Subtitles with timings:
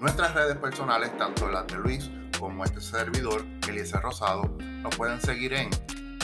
[0.00, 5.54] Nuestras redes personales, tanto las de Luis como este servidor, Eliezer Rosado, nos pueden seguir
[5.54, 5.70] en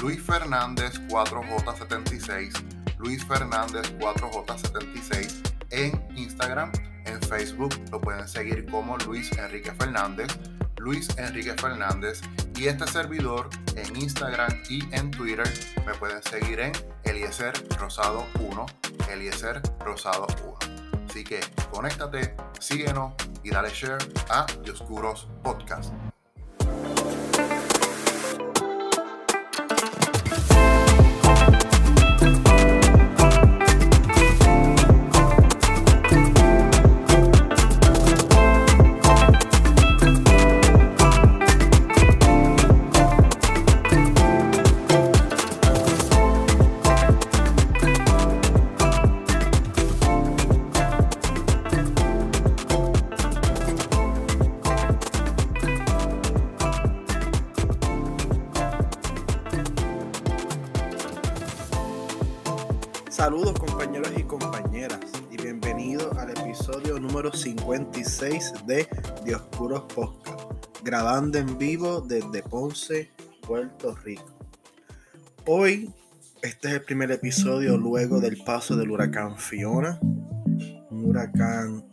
[0.03, 5.35] Luis Fernández 4J76, Luis Fernández 4J76
[5.71, 6.71] en Instagram,
[7.07, 10.29] en Facebook lo pueden seguir como Luis Enrique Fernández,
[10.87, 12.21] Luis Enrique Fernández
[12.55, 15.53] y este servidor en Instagram y en Twitter
[15.85, 16.71] me pueden seguir en
[17.03, 18.67] Eliezer Rosado 1,
[19.11, 21.05] Eliezer Rosado 1.
[21.11, 21.41] Así que
[21.73, 23.99] conéctate, síguenos y dale share
[24.31, 25.93] a Dioscuros Podcast.
[67.93, 68.89] 56 de
[69.25, 70.41] Dioscuros Podcast,
[70.83, 73.11] grabando en vivo desde Ponce,
[73.47, 74.25] Puerto Rico.
[75.47, 75.91] Hoy,
[76.43, 81.85] este es el primer episodio luego del paso del huracán Fiona, un huracán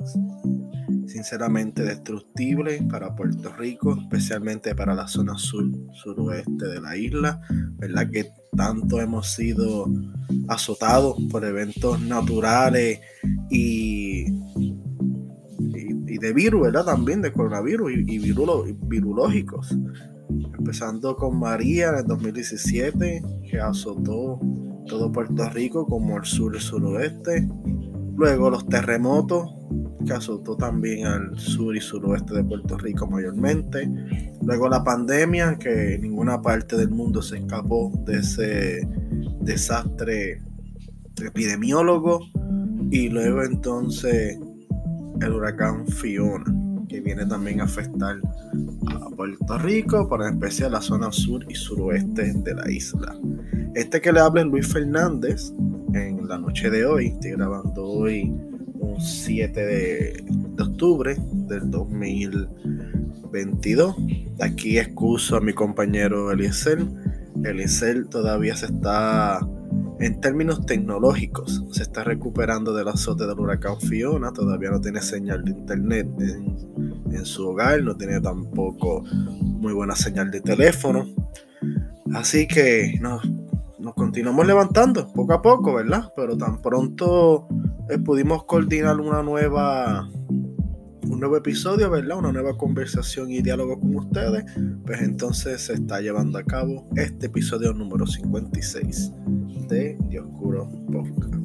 [1.07, 7.41] sinceramente destructible para Puerto Rico, especialmente para la zona sur, suroeste de la isla,
[7.77, 8.09] ¿verdad?
[8.09, 9.91] Que tanto hemos sido
[10.47, 12.99] azotados por eventos naturales
[13.49, 14.12] y,
[16.23, 16.85] de virus, ¿verdad?
[16.85, 19.78] También de coronavirus y, virológicos.
[20.57, 24.39] Empezando con María en el 2017, que azotó
[24.88, 27.50] todo Puerto Rico como el sur y el suroeste.
[28.16, 29.53] Luego los terremotos
[30.06, 33.89] que azotó también al sur y suroeste de Puerto Rico mayormente.
[34.41, 38.88] Luego la pandemia, que ninguna parte del mundo se escapó de ese
[39.41, 40.41] desastre
[41.22, 42.22] epidemiólogo.
[42.91, 44.38] Y luego entonces
[45.22, 46.46] el huracán Fiona,
[46.88, 48.18] que viene también a afectar
[48.91, 53.16] a Puerto Rico, pero en especial la zona sur y suroeste de la isla.
[53.75, 55.53] Este que le habla es Luis Fernández
[55.94, 57.07] en la noche de hoy.
[57.07, 58.34] Estoy grabando hoy
[59.00, 60.24] 7 de,
[60.59, 63.95] octubre del 2022.
[64.40, 66.85] Aquí excuso a mi compañero Eliezer.
[67.44, 69.40] Eliezer todavía se está,
[69.99, 74.31] en términos tecnológicos, se está recuperando del azote del huracán Fiona.
[74.33, 79.03] Todavía no tiene señal de internet en, su hogar, no tiene tampoco
[79.41, 81.05] muy buena señal de teléfono.
[82.13, 83.23] Así que nos,
[83.79, 86.11] nos continuamos levantando poco a poco, ¿verdad?
[86.15, 87.47] Pero tan pronto
[87.89, 90.09] eh, pudimos coordinar una nueva
[91.09, 92.17] un nuevo episodio, ¿verdad?
[92.17, 94.45] Una nueva conversación y diálogo con ustedes.
[94.85, 99.11] Pues entonces se está llevando a cabo este episodio número 56
[99.67, 101.35] de Dioscuro Podcast.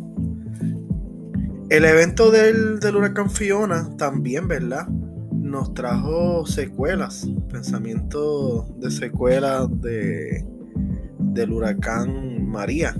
[1.70, 4.88] El evento del, del huracán Fiona también, ¿verdad?
[5.32, 10.46] Nos trajo secuelas, pensamiento de secuelas de,
[11.18, 12.96] del huracán María,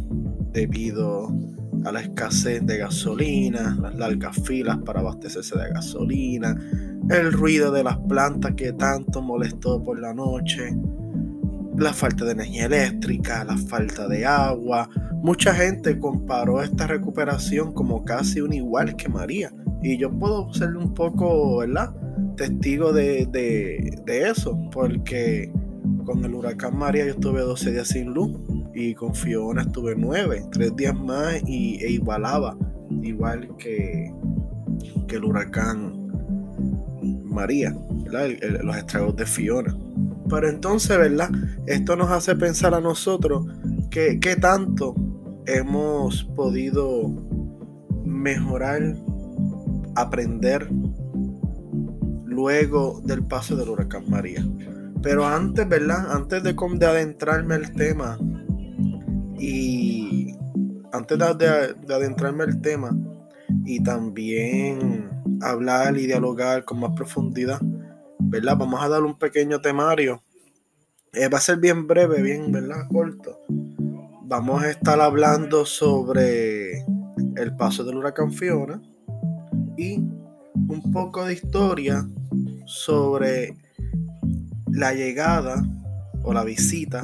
[0.53, 6.57] debido a la escasez de gasolina, las largas filas para abastecerse de gasolina,
[7.11, 10.77] el ruido de las plantas que tanto molestó por la noche,
[11.77, 14.89] la falta de energía eléctrica, la falta de agua.
[15.23, 19.53] Mucha gente comparó esta recuperación como casi un igual que María.
[19.83, 21.95] Y yo puedo ser un poco, ¿verdad?
[22.37, 25.53] Testigo de, de eso, porque
[26.05, 28.39] con el huracán María yo estuve 12 días sin luz
[28.79, 32.57] y con Fiona estuve nueve, tres días más y, e igualaba,
[33.03, 34.15] igual que,
[35.09, 36.07] que el huracán
[37.25, 37.77] María,
[38.63, 39.77] los estragos de Fiona.
[40.31, 41.31] Pero entonces, ¿verdad?
[41.67, 43.47] Esto nos hace pensar a nosotros
[43.91, 44.95] que, qué tanto
[45.47, 47.09] hemos podido
[48.05, 48.95] mejorar,
[49.97, 50.69] aprender
[52.27, 54.47] luego del paso del huracán María.
[55.03, 56.13] Pero antes, ¿verdad?
[56.13, 58.19] Antes de, de adentrarme al tema
[59.39, 60.37] y
[60.93, 62.97] antes de, de, adentrarme al tema
[63.65, 65.11] y también
[65.43, 67.61] hablar y dialogar con más profundidad,
[68.19, 68.57] ¿verdad?
[68.57, 70.23] Vamos a dar un pequeño temario.
[71.13, 72.87] Eh, va a ser bien breve, bien, ¿verdad?
[72.91, 73.41] Corto.
[74.23, 76.85] Vamos a estar hablando sobre
[77.37, 78.83] el paso del huracán Fiona
[79.77, 82.07] y un poco de historia
[82.67, 83.57] sobre
[84.71, 85.63] la llegada
[86.23, 87.03] o la visita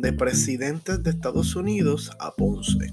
[0.00, 2.92] de presidentes de Estados Unidos a Ponce.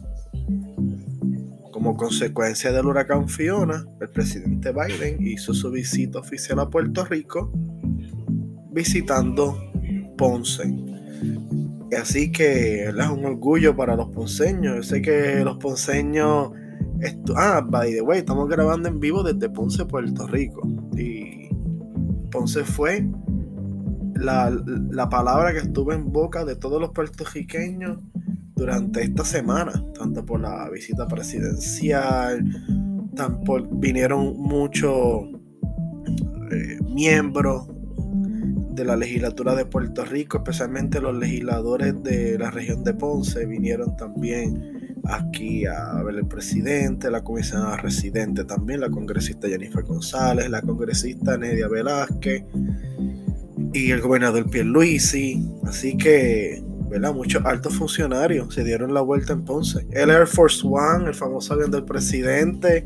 [1.71, 7.51] Como consecuencia del huracán Fiona, el presidente Biden hizo su visita oficial a Puerto Rico
[8.71, 9.57] visitando
[10.17, 10.73] Ponce.
[11.99, 14.75] Así que es un orgullo para los ponceños.
[14.75, 16.51] Yo sé que los ponceños...
[17.35, 20.67] ah, by the way, estamos grabando en vivo desde Ponce, Puerto Rico.
[20.97, 21.49] Y
[22.31, 23.07] Ponce fue
[24.19, 27.99] la, palabra que estuvo en boca de todos los puertorriqueños
[28.55, 32.43] durante esta semana, tanto por la visita presidencial,
[33.71, 35.23] vinieron muchos
[36.51, 37.67] eh, miembros
[38.71, 43.95] de la legislatura de Puerto Rico, especialmente los legisladores de la región de Ponce, vinieron
[43.97, 50.61] también aquí a ver el presidente, la comisionada residente también, la congresista Jennifer González, la
[50.61, 52.43] congresista Nedia Velázquez
[53.73, 55.43] y el gobernador Pierluisi.
[55.65, 57.13] Así que, ¿verdad?
[57.13, 59.85] Muchos altos funcionarios se dieron la vuelta en Ponce.
[59.91, 62.85] El Air Force One, el famoso avión del presidente,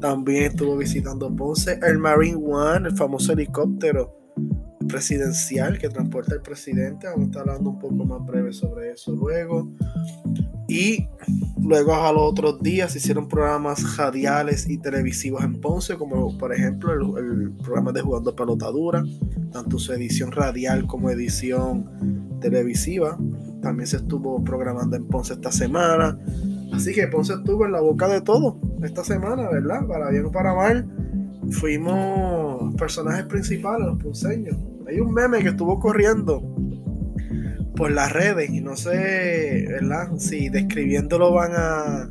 [0.00, 1.78] también estuvo visitando Ponce.
[1.82, 4.16] El Marine One, el famoso helicóptero
[4.88, 7.06] presidencial que transporta el presidente.
[7.06, 9.70] Vamos a estar hablando un poco más breve sobre eso luego.
[10.68, 11.08] Y
[11.62, 16.54] luego a los otros días se hicieron programas radiales y televisivos en Ponce, como por
[16.54, 19.04] ejemplo el, programa de Jugando Pelotadura,
[19.52, 23.18] tanto su edición radial como edición televisiva.
[23.62, 26.18] También se estuvo programando en Ponce esta semana.
[26.72, 29.86] Así que Ponce estuvo en la boca de todo esta semana, ¿verdad?
[29.86, 30.88] Para bien o para mal.
[31.50, 34.56] Fuimos personajes principales, los ponceños.
[34.88, 36.42] Hay un meme que estuvo corriendo
[37.80, 40.10] por las redes y no sé, ¿verdad?
[40.18, 42.10] Si describiéndolo van a,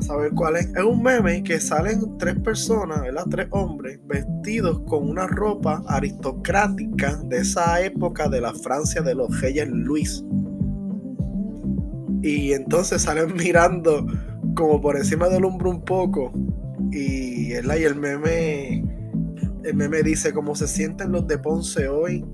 [0.00, 0.68] saber cuál es.
[0.74, 3.26] Es un meme que salen tres personas, ¿verdad?
[3.30, 9.38] Tres hombres vestidos con una ropa aristocrática de esa época de la Francia de los
[9.42, 10.24] reyes Luis.
[12.22, 14.06] Y entonces salen mirando
[14.54, 16.32] como por encima del hombro un poco.
[16.90, 18.82] Y, y el meme
[19.62, 22.24] el meme dice cómo se sienten los de Ponce hoy.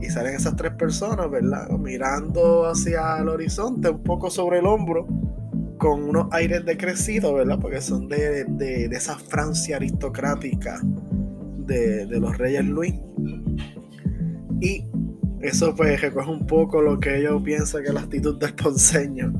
[0.00, 1.68] Y salen esas tres personas, ¿verdad?
[1.70, 5.06] Mirando hacia el horizonte, un poco sobre el hombro,
[5.78, 7.58] con unos aires decrecidos, ¿verdad?
[7.60, 10.80] Porque son de, de, esa Francia aristocrática
[11.58, 12.94] de, de, los reyes Luis.
[14.60, 14.86] Y
[15.40, 19.32] eso pues recoge un poco lo que ellos piensan que es la actitud del ponceño,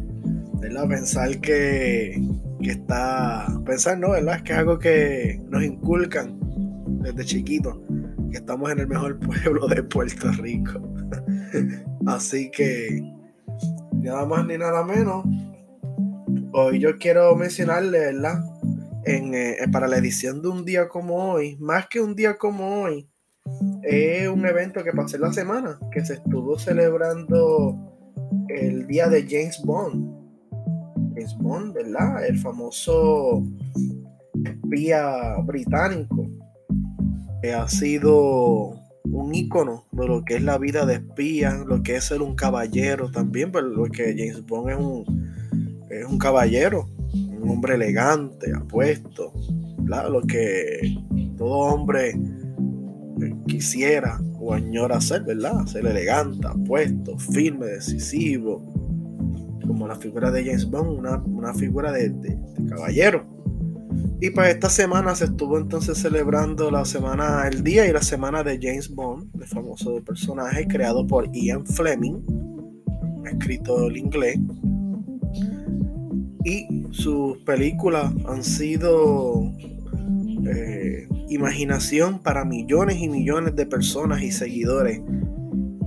[0.60, 0.88] ¿verdad?
[0.88, 2.20] Pensar que,
[2.60, 3.46] que está...
[3.64, 4.10] Pensar, ¿no?
[4.10, 4.36] ¿Verdad?
[4.36, 6.38] Es que es algo que nos inculcan
[7.02, 7.85] desde chiquito
[8.36, 10.80] estamos en el mejor pueblo de Puerto Rico.
[12.06, 13.02] Así que
[13.94, 15.24] nada más ni nada menos.
[16.52, 18.44] Hoy yo quiero mencionarle, ¿verdad?
[19.04, 22.82] En, eh, para la edición de un día como hoy, más que un día como
[22.82, 23.08] hoy,
[23.82, 27.76] es un evento que pasé la semana, que se estuvo celebrando
[28.48, 30.12] el día de James Bond.
[31.14, 32.26] James Bond, ¿verdad?
[32.26, 33.42] El famoso
[34.44, 36.28] espía británico
[37.54, 38.74] ha sido
[39.04, 42.34] un ícono de lo que es la vida de espía, lo que es ser un
[42.34, 49.32] caballero también, porque pues, James Bond es un, es un caballero, un hombre elegante, apuesto,
[49.84, 50.96] lo que
[51.36, 52.18] todo hombre
[53.46, 55.64] quisiera o añora ser, ¿verdad?
[55.66, 58.62] Ser elegante, apuesto, firme, decisivo,
[59.66, 62.12] como la figura de James Bond, una, figura de
[62.68, 63.35] caballero.
[64.18, 68.42] Y para esta semana se estuvo entonces celebrando la semana, el día y la semana
[68.42, 72.22] de James Bond, el famoso personaje creado por Ian Fleming,
[73.26, 74.38] escrito en inglés.
[76.44, 79.52] Y sus películas han sido
[80.48, 85.02] eh, imaginación para millones y millones de personas y seguidores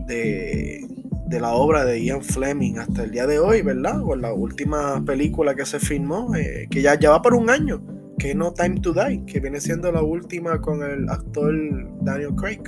[0.05, 0.85] de,
[1.31, 4.03] la obra de Ian Fleming hasta el día de hoy, ¿verdad?
[4.03, 7.81] Con la última película que se filmó, eh, que ya, ya va por un año
[8.19, 11.53] que No Time to Die, que viene siendo la última con el actor
[12.01, 12.61] Daniel Craig.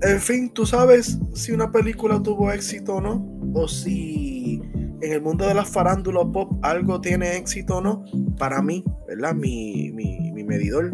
[0.00, 4.62] En fin, tú sabes si una película tuvo éxito o no, o si
[5.02, 8.04] en el mundo de la farándula pop algo tiene éxito o no.
[8.38, 9.34] Para mí, ¿verdad?
[9.34, 10.92] Mi, mi, mi medidor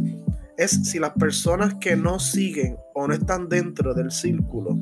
[0.56, 4.78] es si las personas que no siguen o no están dentro del círculo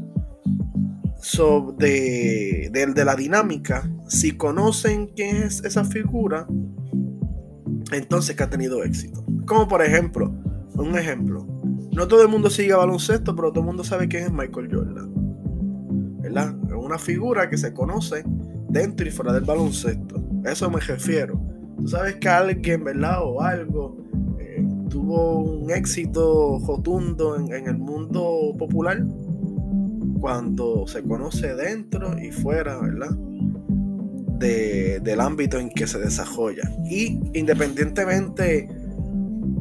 [1.78, 6.46] de, de, la dinámica, si conocen quién es esa figura,
[7.94, 9.24] entonces que ha tenido éxito.
[9.46, 10.32] Como por ejemplo,
[10.74, 11.46] un ejemplo,
[11.92, 15.12] no todo el mundo sigue baloncesto, pero todo el mundo sabe quién es Michael Jordan.
[16.22, 16.56] ¿Verdad?
[16.66, 18.24] Es una figura que se conoce
[18.70, 20.24] dentro y fuera del baloncesto.
[20.44, 21.40] A eso me refiero.
[21.76, 23.22] Tú sabes que alguien, ¿verdad?
[23.22, 23.98] O algo
[24.38, 29.04] eh, tuvo un éxito rotundo en, el mundo popular
[30.20, 33.10] cuando se conoce dentro y fuera, ¿verdad?
[34.42, 36.62] Del ámbito en que se desarrolla.
[36.84, 38.68] Y independientemente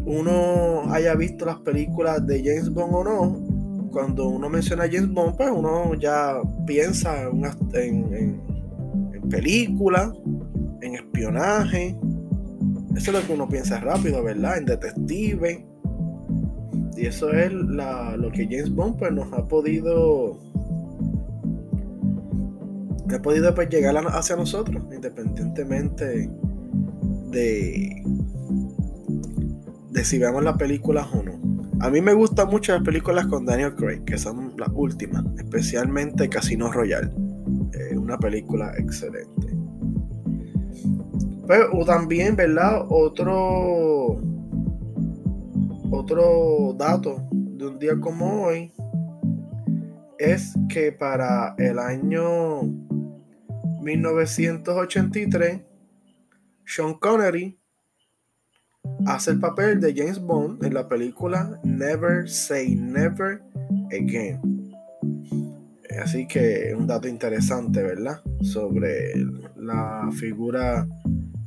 [0.05, 5.37] uno haya visto las películas de James Bond o no, cuando uno menciona James Bond,
[5.37, 8.41] pues uno ya piensa en, en,
[9.13, 10.11] en películas,
[10.81, 11.95] en espionaje.
[12.95, 14.57] Eso es lo que uno piensa rápido, ¿verdad?
[14.57, 15.65] En detective.
[16.97, 20.37] Y eso es lo que James Bond pues, nos ha podido.
[23.09, 26.29] Ha podido pues, llegar hacia nosotros, independientemente
[27.31, 28.03] de,
[29.89, 31.39] de si vemos las películas o no.
[31.81, 36.29] A mí me gustan mucho las películas con Daniel Craig, que son las últimas, especialmente
[36.29, 37.11] Casino Royale.
[37.95, 39.55] una película excelente.
[41.47, 42.85] Pues, o también, ¿verdad?
[42.87, 44.17] Otro,
[45.89, 48.71] otro dato de un día como hoy
[50.17, 52.61] es que para el año
[53.81, 55.61] 1983,
[56.65, 57.57] Sean Connery
[59.05, 63.41] hace el papel de James Bond en la película Never Say Never
[63.87, 64.39] Again.
[66.01, 68.21] Así que un dato interesante, ¿verdad?
[68.41, 69.13] Sobre
[69.55, 70.87] la figura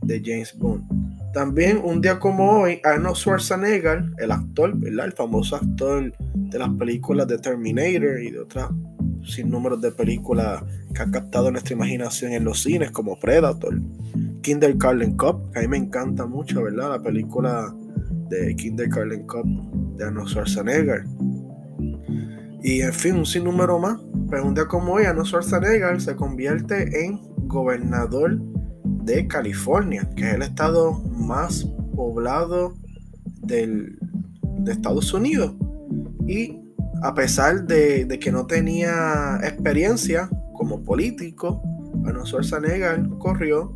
[0.02, 0.84] de James Bond.
[1.32, 5.06] También un día como hoy, Arnold Schwarzenegger, el actor, ¿verdad?
[5.06, 8.70] El famoso actor de las películas de Terminator y de otras
[9.26, 10.62] sin números de películas
[10.94, 13.80] que ha captado nuestra imaginación en los cines, como Predator,
[14.42, 16.90] Kindergarten Cup, que a mí me encanta mucho, ¿verdad?
[16.90, 17.74] La película
[18.28, 19.46] de Kindergarten Cup
[19.96, 21.04] de Arnold Schwarzenegger.
[22.62, 24.00] Y en fin, un sinnúmero más.
[24.30, 28.38] Pero un día como hoy, Arnold Schwarzenegger se convierte en gobernador
[29.04, 31.64] de California, que es el estado más
[31.94, 32.74] poblado
[33.42, 33.98] del,
[34.60, 35.54] de Estados Unidos.
[36.26, 36.63] Y
[37.04, 41.60] a pesar de, que no tenía experiencia como político,
[41.96, 43.74] bueno, Schwarzenegger corrió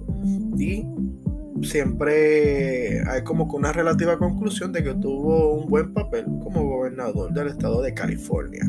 [0.56, 0.86] y
[1.62, 7.30] siempre hay como que una relativa conclusión de que tuvo un buen papel como gobernador
[7.34, 8.62] del estado de California.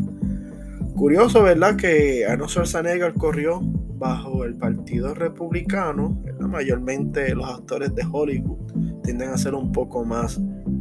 [0.94, 1.78] Curioso, ¿verdad?
[1.78, 6.22] Que Arnold Schwarzenegger corrió bajo el Partido Republicano.
[6.42, 8.58] Mayormente los actores de Hollywood
[9.04, 10.38] tienden a ser un poco más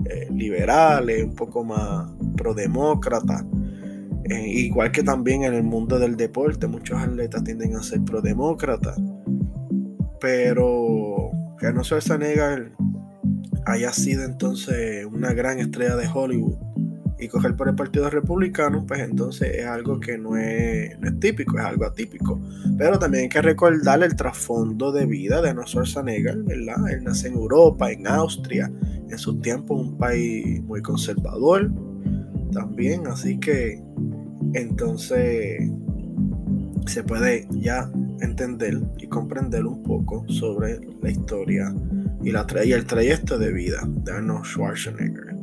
[0.06, 3.44] eh, liberales, un poco más prodemócratas.
[4.30, 8.98] Eh, igual que también en el mundo del deporte, muchos atletas tienden a ser prodemócratas.
[10.20, 12.72] Pero que Arnold Schwarzenegger
[13.66, 16.56] haya sido entonces una gran estrella de Hollywood
[17.18, 21.64] y coger por el Partido Republicano, pues entonces es algo que no es, típico, es
[21.64, 22.40] algo atípico.
[22.76, 26.88] Pero también hay que recordar el trasfondo de vida de Arnold Schwarzenegger, ¿verdad?
[26.90, 28.70] Él nace en Europa, en Austria,
[29.08, 31.72] en su tiempo un país muy conservador
[32.52, 33.82] también, así que
[34.54, 35.70] entonces
[36.86, 37.90] se puede ya
[38.20, 41.74] entender y comprender un poco sobre la historia
[42.22, 45.36] y, la y el trayecto de vida de Arnold Schwarzenegger.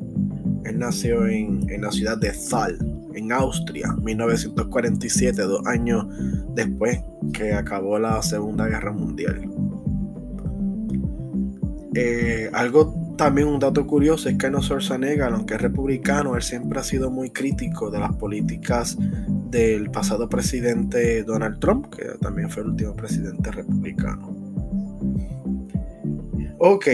[0.66, 2.78] Él nació en, la ciudad de Thal,
[3.14, 6.08] en Austria, 1947, dos años
[6.56, 7.00] después
[7.34, 9.48] que acabó la Segunda Guerra Mundial.
[11.94, 16.80] Eh, algo también un dato curioso es que no Schwarzenegger, aunque es republicano, él siempre
[16.80, 18.98] ha sido muy crítico de las políticas
[19.50, 24.36] del pasado presidente Donald Trump, que también fue el último presidente republicano.
[26.58, 26.88] Ok,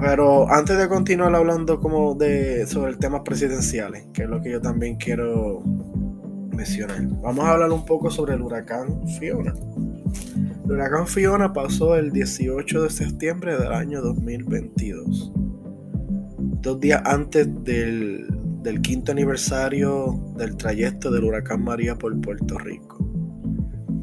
[0.00, 4.60] pero antes de continuar hablando como de sobre temas presidenciales, que es lo que yo
[4.60, 5.62] también quiero
[6.56, 9.54] mencionar, vamos a hablar un poco sobre el huracán Fiona.
[10.64, 15.32] El huracán Fiona pasó el 18 de septiembre del año 2022,
[16.60, 18.26] dos días antes del,
[18.62, 22.98] del quinto aniversario del trayecto del huracán María por Puerto Rico.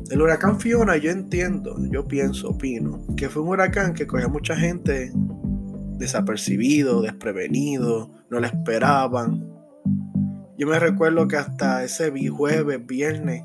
[0.09, 4.29] El huracán Fiona, yo entiendo, yo pienso, opino, que fue un huracán que cogió a
[4.29, 5.11] mucha gente
[5.97, 9.45] desapercibido, desprevenido, no le esperaban.
[10.57, 13.43] Yo me recuerdo que hasta ese jueves, viernes,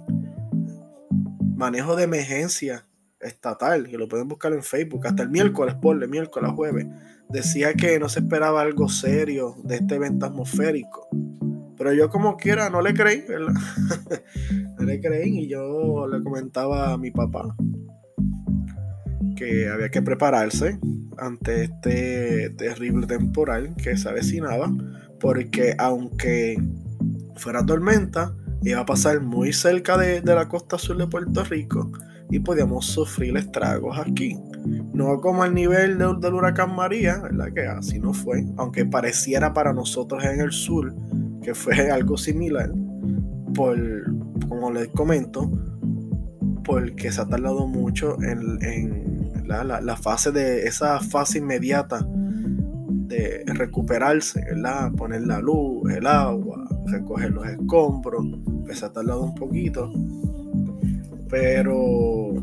[1.56, 2.86] manejo de emergencia
[3.22, 6.86] estatal, que lo pueden buscar en Facebook, hasta el miércoles, por el miércoles jueves,
[7.28, 11.08] decía que no se esperaba algo serio de este evento atmosférico.
[11.76, 13.54] Pero yo como quiera no le creí, ¿verdad?
[14.78, 17.56] no le creí y yo le comentaba a mi papá
[19.36, 20.78] que había que prepararse
[21.18, 24.70] ante este terrible temporal que se avecinaba,
[25.18, 26.56] porque aunque
[27.36, 31.90] fuera tormenta, iba a pasar muy cerca de, de la costa sur de Puerto Rico
[32.30, 34.38] y podíamos sufrir estragos aquí.
[34.94, 37.52] No como el nivel del, huracán María, ¿verdad?
[37.52, 40.94] Que así no fue, aunque pareciera para nosotros en el sur
[41.42, 42.72] que fue algo similar,
[43.54, 43.76] por,
[44.48, 45.50] como les comento,
[46.64, 48.58] porque se ha tardado mucho en,
[49.46, 54.92] la, fase de esa fase inmediata de recuperarse, ¿verdad?
[54.92, 58.24] poner la luz, el agua, recoger los escombros,
[58.64, 59.92] pues se ha tardado un poquito,
[61.32, 62.34] pero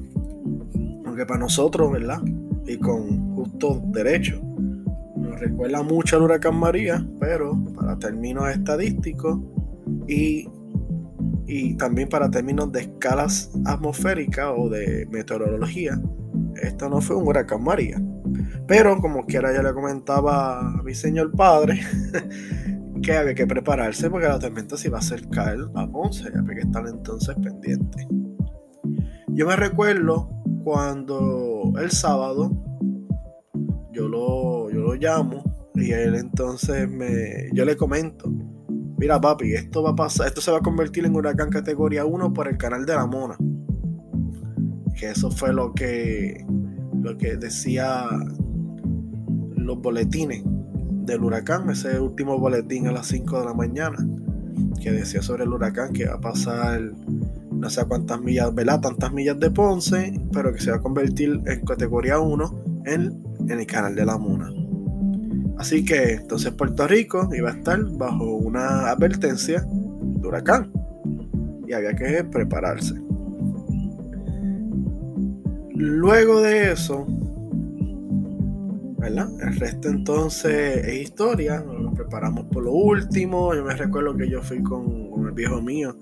[1.06, 2.24] aunque para nosotros, ¿verdad?
[2.66, 4.42] Y con justo derecho,
[5.16, 9.40] nos recuerda mucho al huracán María, pero para términos estadísticos
[10.08, 10.50] y
[11.46, 16.00] y también para términos de escalas atmosféricas o de meteorología,
[16.62, 18.02] esto no fue un huracán María.
[18.68, 21.80] Pero como quiera ya le comentaba a mi señor padre
[23.04, 26.62] que había que prepararse porque la tormenta se iba a acercar a Ponce, había que
[26.62, 28.08] estar entonces pendiente.
[29.40, 30.30] Yo me recuerdo
[30.66, 32.52] cuando el sábado
[33.94, 35.42] yo lo, yo lo llamo
[35.76, 38.30] y él entonces me, yo le comento
[38.98, 42.34] mira papi, esto va a pasar, esto se va a convertir en huracán categoría 1
[42.34, 43.38] por el canal de la Mona.
[44.94, 46.46] Que eso fue lo que,
[47.02, 48.10] lo que decía
[49.56, 50.44] los boletines
[51.06, 54.06] del huracán, ese último boletín a las 5 de la mañana,
[54.82, 56.82] que decía sobre el huracán que va a pasar
[57.60, 58.80] no sé cuántas millas, ¿verdad?
[58.80, 63.60] Tantas millas de Ponce, pero que se va a convertir en categoría 1 en, en
[63.60, 64.50] el canal de la Mona.
[65.58, 70.72] Así que entonces Puerto Rico iba a estar bajo una advertencia de huracán
[71.68, 72.96] y había que prepararse.
[75.76, 77.06] Luego de eso,
[79.00, 79.30] ¿verdad?
[79.42, 83.54] El resto entonces es historia, nos preparamos por lo último.
[83.54, 85.96] Yo me recuerdo que yo fui con el viejo mío,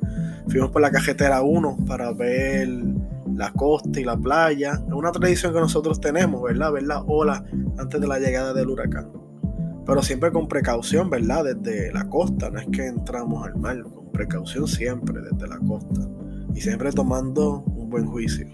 [0.47, 2.69] fuimos por la cajetera 1 para ver
[3.35, 4.81] la costa y la playa.
[4.87, 6.71] Es una tradición que nosotros tenemos, ¿verdad?
[6.71, 7.43] Ver la ola
[7.77, 9.17] antes de la llegada del huracán
[9.87, 11.45] pero siempre con precaución, ¿verdad?
[11.45, 16.01] Desde la costa, no es que entramos al mar, con precaución siempre desde la costa
[16.53, 18.47] y siempre tomando un buen juicio.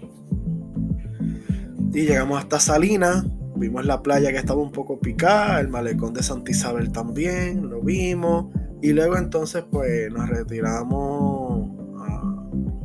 [1.92, 6.22] Y llegamos hasta Salinas, vimos la playa que estaba un poco picada, el malecón de
[6.22, 8.46] Santa Isabel también, lo vimos,
[8.84, 11.70] y luego entonces pues nos retiramos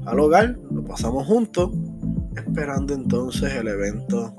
[0.05, 1.71] al hogar, lo pasamos juntos,
[2.37, 4.33] esperando entonces el evento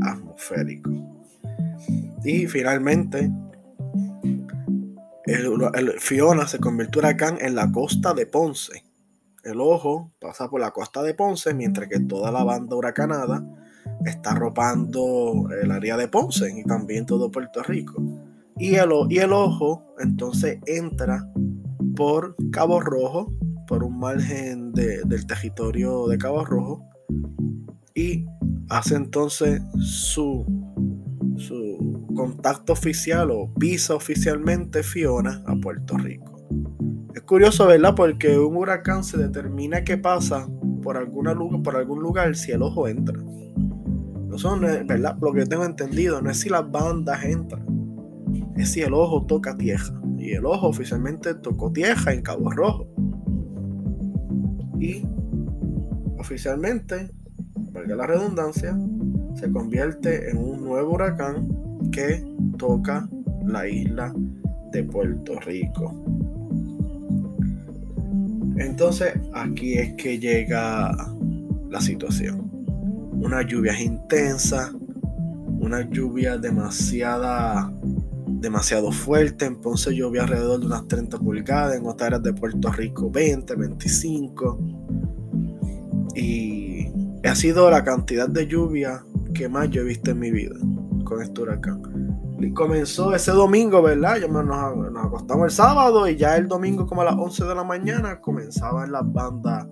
[0.00, 0.90] atmosférico.
[2.24, 3.30] Y finalmente
[5.26, 8.84] el, Fiona se convirtió en huracán en la costa de Ponce.
[9.44, 13.40] El ojo pasa por la costa de Ponce, mientras que toda la banda huracanada
[14.04, 18.02] está arropando el área de Ponce y también todo Puerto Rico.
[18.56, 21.28] Y el, ojo entonces entra
[21.96, 23.32] por Cabo Rojo,
[23.66, 26.88] por un margen del territorio de Cabo Rojo,
[27.94, 28.26] y
[28.68, 30.44] hace entonces su,
[32.14, 36.46] contacto oficial o pisa oficialmente Fiona a Puerto Rico.
[37.12, 37.94] Es curioso, ¿verdad?
[37.96, 40.48] Porque un huracán se determina que pasa
[40.82, 43.18] por, alguna, por algún lugar si el ojo entra.
[43.18, 45.16] No son, ¿verdad?
[45.20, 47.73] Lo que yo tengo entendido, no es si las bandas entran,
[48.56, 50.00] es si el ojo toca tierra.
[50.18, 52.86] Y el ojo oficialmente tocó tierra en Cabo Rojo.
[54.80, 55.06] Y
[56.18, 57.10] oficialmente,
[57.72, 58.76] valga la redundancia,
[59.34, 61.48] se convierte en un nuevo huracán
[61.90, 62.24] que
[62.58, 63.08] toca
[63.44, 64.14] la isla
[64.72, 65.94] de Puerto Rico.
[68.56, 70.92] Entonces aquí es que llega
[71.68, 72.50] la situación.
[73.12, 74.72] Una lluvia intensa,
[75.60, 77.72] una lluvia demasiada,
[78.44, 79.46] demasiado fuerte.
[79.46, 83.56] En Ponce llovió alrededor de unas 30 pulgadas, en otras áreas de Puerto Rico 20,
[83.56, 84.58] 25.
[86.14, 86.86] Y
[87.24, 89.02] ha sido la cantidad de lluvia
[89.32, 90.54] que más yo he visto en mi vida
[91.04, 91.82] con este huracán.
[92.38, 94.18] Y comenzó ese domingo, ¿verdad?
[94.18, 97.54] Yo nos, nos, acostamos el sábado y ya el domingo como a las 11 de
[97.54, 99.66] la mañana comenzaban las bandas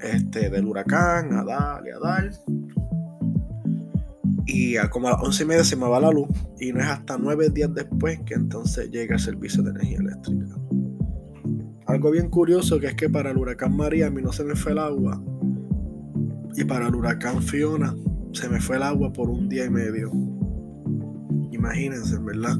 [0.00, 2.30] este, del huracán a dar y a dar.
[4.56, 6.28] Y como a las 11 y media se me va la luz
[6.60, 10.46] y no es hasta 9 días después que entonces llega el servicio de energía eléctrica.
[11.86, 14.54] Algo bien curioso que es que para el huracán María a mí no se me
[14.54, 15.20] fue el agua
[16.54, 17.96] Y para el huracán Fiona
[18.32, 20.12] se me fue el agua por un día y medio.
[21.50, 22.56] Imagínense, ¿verdad?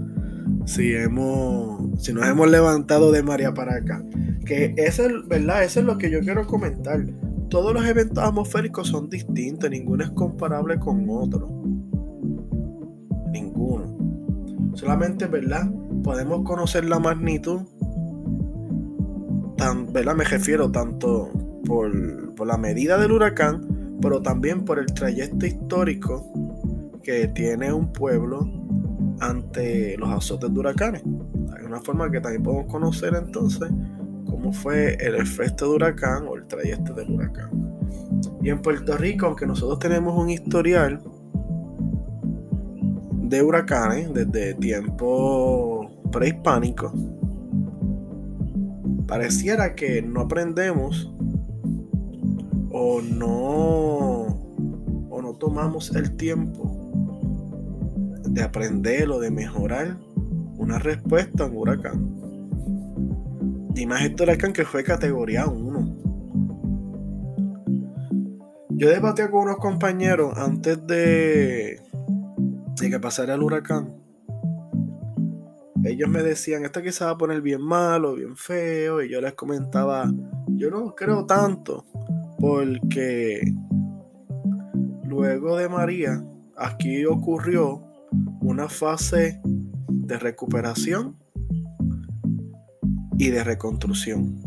[0.67, 4.05] Si hemos, si nos hemos levantado de María para acá.
[4.45, 5.63] Que es, ¿verdad?
[5.63, 7.05] Eso es lo que yo quiero comentar.
[7.51, 11.64] Todos los eventos atmosféricos son distintos, ninguno es comparable con otro.
[14.85, 15.67] Solamente, ¿verdad?
[16.03, 17.63] Podemos conocer la magnitud.
[19.57, 20.15] Tan, ¿verdad?
[20.15, 21.31] Me refiero tanto
[21.65, 26.31] por, por la medida del huracán, pero también por el trayecto histórico
[27.03, 28.47] que tiene un pueblo
[29.21, 31.03] ante los azotes de huracanes.
[31.57, 33.71] Hay una forma que también podemos conocer entonces
[34.27, 37.49] cómo fue el efecto de huracán o el trayecto del huracán.
[38.43, 41.01] Y en Puerto Rico, aunque nosotros tenemos un historial
[43.29, 46.93] de huracanes desde tiempo prehispánico,
[49.07, 51.11] pareciera que no aprendemos
[52.71, 54.27] o no
[55.11, 56.71] o no tomamos el tiempo
[58.29, 59.97] de aprender o de mejorar
[60.59, 62.15] una respuesta a un huracán.
[63.75, 65.99] Y más este huracán que fue categoría 1.
[68.71, 71.81] Yo debatía con unos compañeros antes de,
[72.81, 73.95] de que pasara el huracán.
[75.85, 79.35] Ellos me decían, esto quizá va a poner bien malo, bien feo, y yo les
[79.35, 80.11] comentaba,
[80.49, 81.85] yo no creo tanto,
[82.39, 83.53] porque
[85.05, 86.25] luego de María,
[86.57, 87.83] aquí ocurrió
[88.41, 89.41] una fase
[89.89, 91.19] de recuperación
[93.19, 94.43] y de reconstrucción.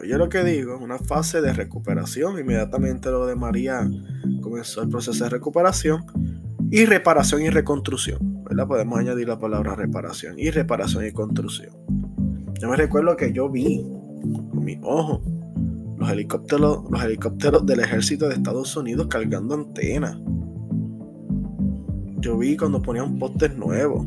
[0.00, 2.38] Oye lo que digo, una fase de recuperación.
[2.38, 3.88] Inmediatamente lo de María
[4.40, 6.04] comenzó el proceso de recuperación
[6.70, 8.44] y reparación y reconstrucción.
[8.44, 8.66] ¿verdad?
[8.66, 11.72] Podemos añadir la palabra reparación y reparación y construcción.
[12.60, 13.84] Yo me recuerdo que yo vi
[14.22, 15.22] con mi ojo
[15.98, 20.16] los helicópteros, los helicópteros del ejército de Estados Unidos cargando antenas.
[22.20, 24.06] Yo vi cuando ponían postes nuevos.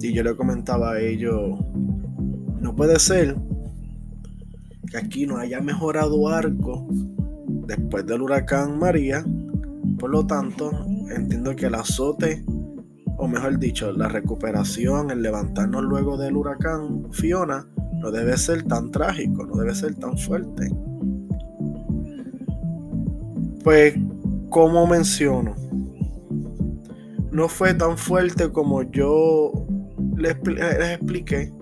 [0.00, 1.58] Y yo le comentaba a ellos,
[2.58, 3.36] no puede ser
[4.90, 6.88] que aquí no haya mejorado arco
[7.66, 9.24] después del huracán María.
[10.00, 10.70] Por lo tanto,
[11.14, 12.42] entiendo que el azote,
[13.18, 17.68] o mejor dicho, la recuperación, el levantarnos luego del huracán Fiona,
[18.00, 20.70] no debe ser tan trágico, no debe ser tan fuerte.
[23.62, 23.94] Pues,
[24.48, 25.54] como menciono,
[27.30, 29.52] no fue tan fuerte como yo
[30.16, 30.36] les,
[30.92, 31.52] expliqué,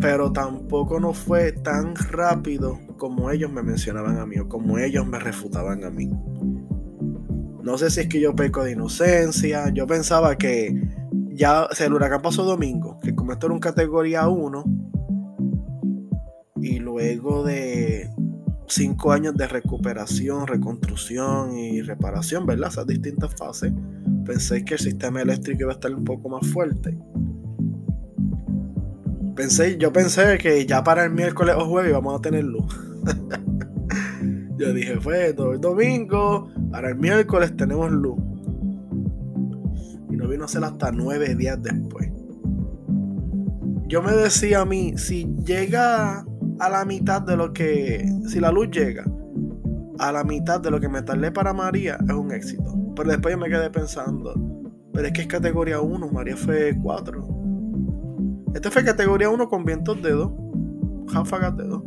[0.00, 5.06] pero tampoco no fue tan rápido como ellos me mencionaban a mí o como ellos
[5.06, 6.10] me refutaban a mí.
[7.68, 10.74] No sé si es que yo peco de inocencia, yo pensaba que
[11.34, 14.64] ya, el huracán pasó domingo, que como esto era un categoría 1,
[16.62, 18.08] y luego de
[18.68, 22.70] cinco años de recuperación, reconstrucción y reparación, ¿verdad?
[22.70, 23.70] Esas distintas fases,
[24.24, 26.96] pensé que el sistema eléctrico iba a estar un poco más fuerte.
[29.36, 32.74] Pensé, yo pensé que ya para el miércoles o jueves vamos a tener luz.
[34.56, 38.18] yo dije, fue todo el domingo, para el miércoles tenemos luz
[40.18, 42.10] no vino a ser hasta nueve días después.
[43.86, 46.26] Yo me decía a mí, si llega
[46.58, 49.04] a la mitad de lo que, si la luz llega
[49.98, 52.74] a la mitad de lo que me tardé para María, es un éxito.
[52.94, 54.34] Pero después yo me quedé pensando,
[54.92, 57.28] pero es que es categoría 1, María fue 4.
[58.54, 60.32] Este fue categoría 1 con vientos de 2,
[61.14, 61.82] ráfagas de 2.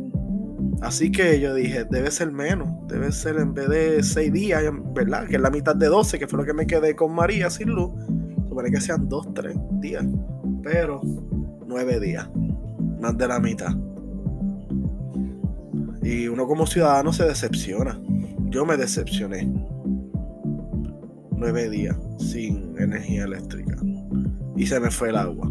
[0.82, 4.62] Así que yo dije, debe ser menos, debe ser en vez de 6 días,
[4.94, 5.26] ¿verdad?
[5.26, 7.70] Que es la mitad de 12, que fue lo que me quedé con María sin
[7.70, 7.92] luz
[8.52, 10.04] supone que sean dos, tres días,
[10.62, 11.00] pero
[11.66, 12.28] nueve días,
[13.00, 13.74] más de la mitad.
[16.02, 17.98] Y uno como ciudadano se decepciona.
[18.50, 19.50] Yo me decepcioné.
[21.34, 23.74] Nueve días sin energía eléctrica.
[24.54, 25.50] Y se me fue el agua.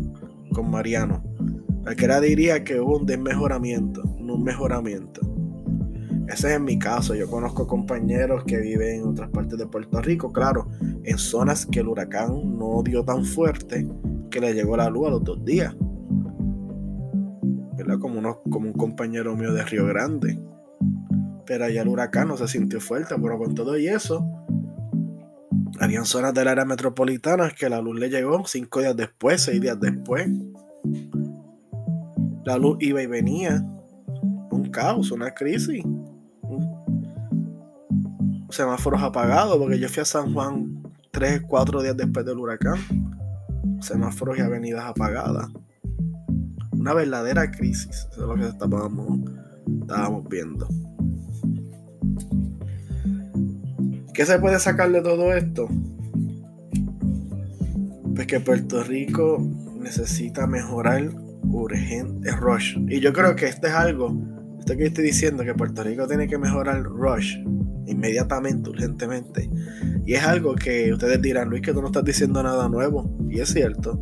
[0.54, 1.24] Con Mariano.
[1.82, 5.22] Cualquiera diría que hubo un desmejoramiento, un mejoramiento.
[6.28, 7.14] Ese es mi caso.
[7.14, 10.68] Yo conozco compañeros que viven en otras partes de Puerto Rico, claro,
[11.04, 13.88] en zonas que el huracán no dio tan fuerte
[14.30, 15.76] que le llegó la luz a los dos días.
[17.76, 18.00] ¿Verdad?
[18.00, 20.40] Como, uno, como un compañero mío de Río Grande.
[21.46, 24.26] Pero allá el huracán no se sintió fuerte, pero con todo y eso,
[25.82, 29.80] habían zonas del área metropolitana que la luz le llegó cinco días después, seis días
[29.80, 30.30] después.
[32.46, 33.66] La luz iba y venía.
[34.72, 35.84] Caos, una crisis
[38.52, 42.78] semáforos apagados, porque yo fui a San Juan tres, cuatro días después del huracán.
[43.80, 45.48] Semáforos y avenidas apagadas.
[46.72, 48.08] Una verdadera crisis.
[48.12, 49.20] Eso es lo que estábamos,
[49.82, 50.68] estábamos viendo.
[54.14, 55.68] qué se puede sacar de todo esto?
[58.14, 59.42] Pues que Puerto Rico
[59.80, 61.10] necesita mejorar
[61.44, 62.78] urgente Rush.
[62.90, 64.14] Y yo creo que esto es algo,
[64.78, 67.38] que estoy diciendo, que Puerto Rico tiene que mejorar Rush
[67.88, 69.50] inmediatamente, urgentemente.
[70.06, 73.18] Y es algo que ustedes dirán, Luis, que tú no estás diciendo nada nuevo.
[73.30, 74.00] Y es cierto.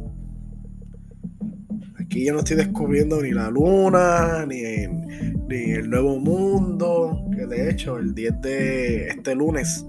[1.99, 4.61] Aquí yo no estoy descubriendo ni la luna, ni,
[5.47, 7.25] ni el nuevo mundo.
[7.35, 9.85] Que de hecho, el 10 de este lunes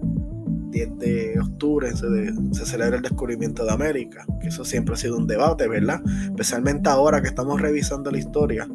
[0.70, 5.26] 10 de octubre se, celebra el descubrimiento de América, que eso siempre ha sido un
[5.26, 6.00] debate, ¿verdad?
[6.24, 8.68] Especialmente ahora que estamos revisando la historia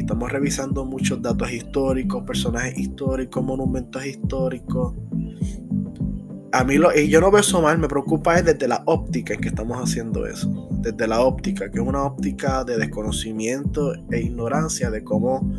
[0.00, 4.94] estamos revisando muchos datos históricos, personajes históricos, monumentos históricos.
[6.52, 9.34] A mí lo, y yo no veo eso mal, me preocupa es desde la óptica
[9.34, 10.68] en que estamos haciendo eso.
[10.70, 15.52] Desde la óptica, que es una óptica de desconocimiento e ignorancia de cómo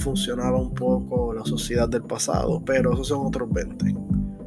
[0.00, 3.94] funcionaba un poco la sociedad del pasado, pero esos son otros 20.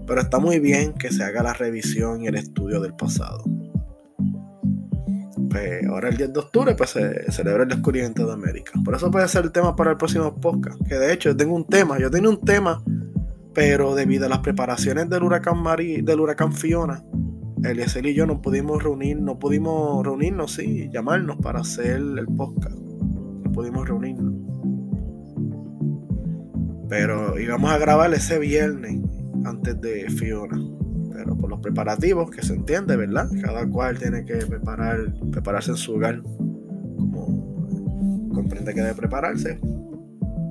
[0.05, 3.43] Pero está muy bien que se haga la revisión y el estudio del pasado.
[5.55, 8.73] Pues ahora el 10 de octubre pues, se celebra el descubrimiento de América.
[8.83, 10.77] Por eso puede ser el tema para el próximo podcast.
[10.85, 12.83] Que de hecho yo tengo un tema, yo tengo un tema,
[13.53, 17.01] pero debido a las preparaciones del huracán Mari, del huracán Fiona,
[17.63, 22.75] Eliezer y yo no pudimos reunir, no pudimos reunirnos, sí, llamarnos para hacer el podcast.
[22.75, 24.33] No pudimos reunirnos.
[26.89, 28.99] Pero íbamos a grabar ese viernes
[29.45, 30.59] antes de Fiona.
[31.15, 33.29] Pero por los preparativos, que se entiende, ¿verdad?
[33.41, 39.59] Cada cual tiene que preparar, prepararse en su hogar como comprende que debe prepararse.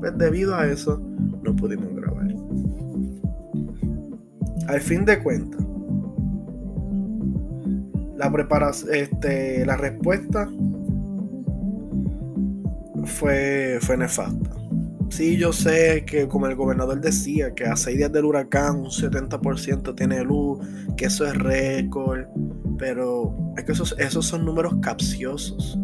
[0.00, 0.98] Pues debido a eso,
[1.42, 2.34] no pudimos grabar.
[4.68, 5.60] Al fin de cuentas,
[8.16, 10.48] la preparación, este, la respuesta
[13.04, 14.63] fue, fue nefasta.
[15.14, 18.86] Sí, yo sé que como el gobernador decía que a seis días del huracán un
[18.86, 20.58] 70% tiene luz,
[20.96, 22.24] que eso es récord,
[22.78, 25.78] pero es que esos, esos son números capciosos.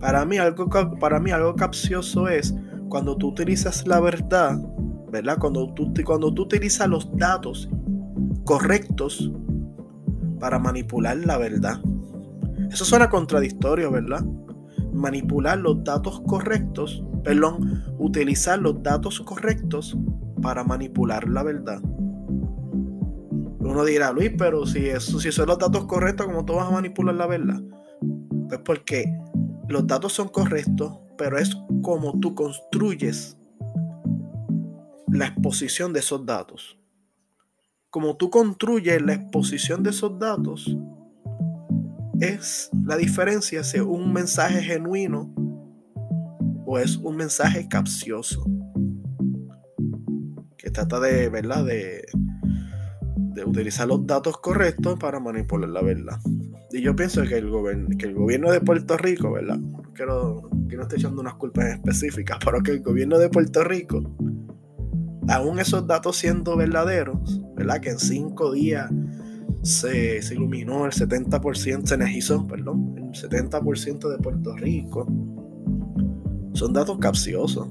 [0.00, 0.68] Para mí, algo,
[0.98, 2.56] para mí algo capcioso es
[2.88, 4.58] cuando tú utilizas la verdad,
[5.12, 5.38] ¿verdad?
[5.38, 7.70] Cuando tú, cuando tú utilizas los datos
[8.42, 9.30] correctos
[10.40, 11.80] para manipular la verdad.
[12.68, 14.24] Eso suena contradictorio, ¿verdad?
[14.92, 19.96] Manipular los datos correctos perdón, utilizar los datos correctos
[20.40, 21.80] para manipular la verdad.
[23.58, 26.70] Uno dirá, Luis, pero si, eso, si son los datos correctos, ¿cómo tú vas a
[26.70, 27.60] manipular la verdad?
[28.48, 29.12] Pues porque
[29.66, 33.36] los datos son correctos, pero es como tú construyes
[35.08, 36.78] la exposición de esos datos.
[37.90, 40.76] Como tú construyes la exposición de esos datos,
[42.20, 45.34] es la diferencia si un mensaje genuino
[46.66, 48.44] o es un mensaje capcioso
[50.58, 51.64] que trata de, ¿verdad?
[51.64, 52.04] De,
[53.46, 56.18] utilizar los datos correctos para manipular la verdad.
[56.72, 57.48] Y yo pienso que el,
[57.96, 59.58] que el gobierno de Puerto Rico, ¿verdad?
[59.94, 64.02] Quiero que no esté echando unas culpas específicas, pero que el gobierno de Puerto Rico,
[65.28, 67.80] aún esos datos siendo verdaderos, ¿verdad?
[67.80, 68.90] Que en cinco días
[69.62, 75.06] se, se iluminó el 70%, se energizó, perdón, el 70% de Puerto Rico
[76.56, 77.68] son datos capciosos.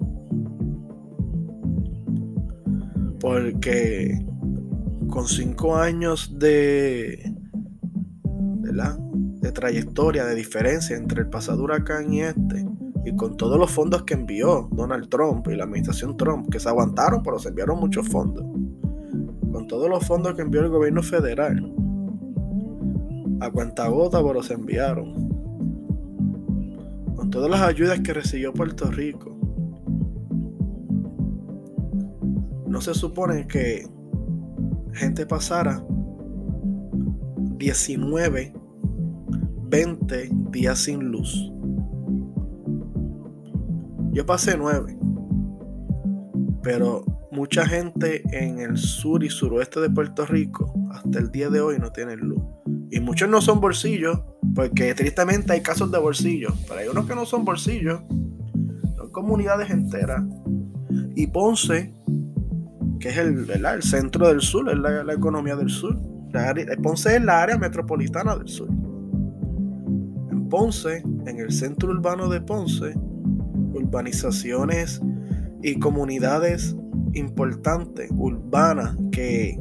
[3.20, 4.24] Porque
[5.10, 7.34] con cinco años de,
[8.62, 12.66] de trayectoria, de diferencia entre el pasado huracán y este,
[13.06, 16.70] y con todos los fondos que envió Donald Trump y la administración Trump, que se
[16.70, 18.44] aguantaron, pero se enviaron muchos fondos,
[19.52, 21.74] con todos los fondos que envió el gobierno federal,
[23.40, 25.25] a cuenta gota, pero se enviaron
[27.30, 29.38] todas las ayudas que recibió Puerto Rico,
[32.68, 33.88] no se supone que
[34.94, 35.84] gente pasara
[37.58, 38.54] 19,
[39.70, 41.52] 20 días sin luz.
[44.12, 44.98] Yo pasé 9,
[46.64, 51.62] pero mucha gente en el sur y suroeste de Puerto Rico hasta el día de
[51.62, 52.42] hoy no tienen luz.
[52.92, 54.22] Y muchos no son bolsillos,
[54.56, 58.00] porque tristemente hay casos de bolsillos, pero hay unos que no son bolsillos,
[58.96, 60.24] son comunidades enteras.
[61.14, 61.94] Y Ponce,
[63.00, 66.00] que es el, el centro del sur, es la, economía del sur.
[66.82, 68.70] Ponce es la área metropolitana del sur.
[70.32, 72.94] En Ponce, en el centro urbano de Ponce,
[73.74, 75.02] urbanizaciones
[75.64, 76.76] y comunidades
[77.14, 79.60] importantes, urbanas, que,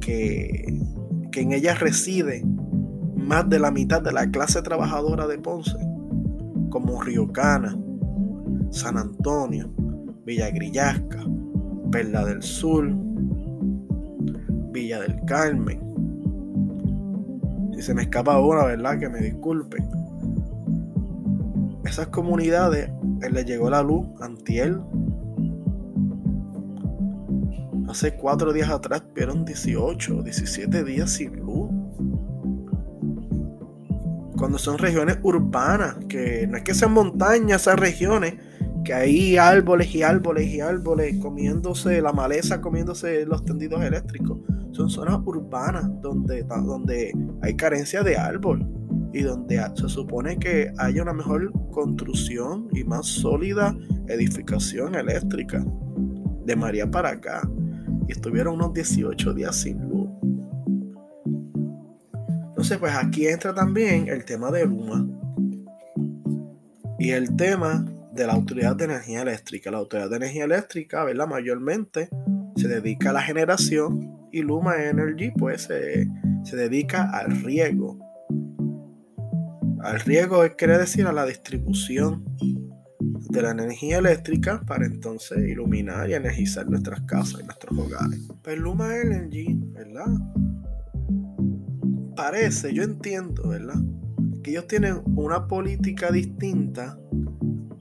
[0.00, 0.80] que,
[1.30, 2.42] que en ellas reside
[3.22, 5.78] más de la mitad de la clase trabajadora de Ponce,
[6.70, 7.76] como Río Cana,
[8.70, 9.70] San Antonio,
[10.24, 11.24] Villa Grillasca,
[11.90, 12.88] Perla del Sur,
[14.72, 15.80] Villa del Carmen.
[17.74, 18.98] Si se me escapa una, ¿verdad?
[18.98, 19.88] Que me disculpen.
[21.84, 22.90] Esas comunidades,
[23.22, 24.80] él le llegó la luz antiel.
[27.88, 31.81] Hace cuatro días atrás vieron 18, 17 días sin luz.
[34.42, 38.34] Cuando son regiones urbanas, que no es que sean montañas esas regiones,
[38.84, 44.40] que hay árboles y árboles y árboles comiéndose la maleza, comiéndose los tendidos eléctricos.
[44.72, 48.66] Son zonas urbanas donde, donde hay carencia de árbol
[49.12, 53.76] y donde se supone que haya una mejor construcción y más sólida
[54.08, 55.64] edificación eléctrica.
[56.44, 57.48] De María para acá.
[58.08, 59.91] Y estuvieron unos 18 días sin.
[62.62, 65.04] Entonces, pues aquí entra también el tema de Luma.
[66.96, 69.72] Y el tema de la Autoridad de Energía Eléctrica.
[69.72, 71.26] La Autoridad de Energía Eléctrica, ¿verdad?
[71.26, 72.08] Mayormente
[72.54, 76.06] se dedica a la generación y Luma Energy pues se,
[76.52, 77.98] dedica al riego.
[79.80, 82.24] Al riego quiere decir a la distribución
[83.28, 88.20] de la energía eléctrica para entonces iluminar y energizar nuestras casas y nuestros hogares.
[88.40, 90.06] Pues Luma Energy, ¿verdad?
[92.22, 93.82] Parece, yo entiendo, ¿verdad?
[94.44, 96.96] Que ellos tienen una política distinta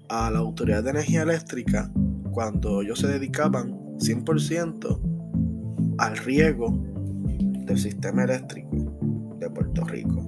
[0.10, 1.92] a la Autoridad de Energía Eléctrica
[2.32, 6.76] cuando ellos se dedicaban 100% al riego
[7.68, 10.24] del sistema eléctrico de Puerto Rico.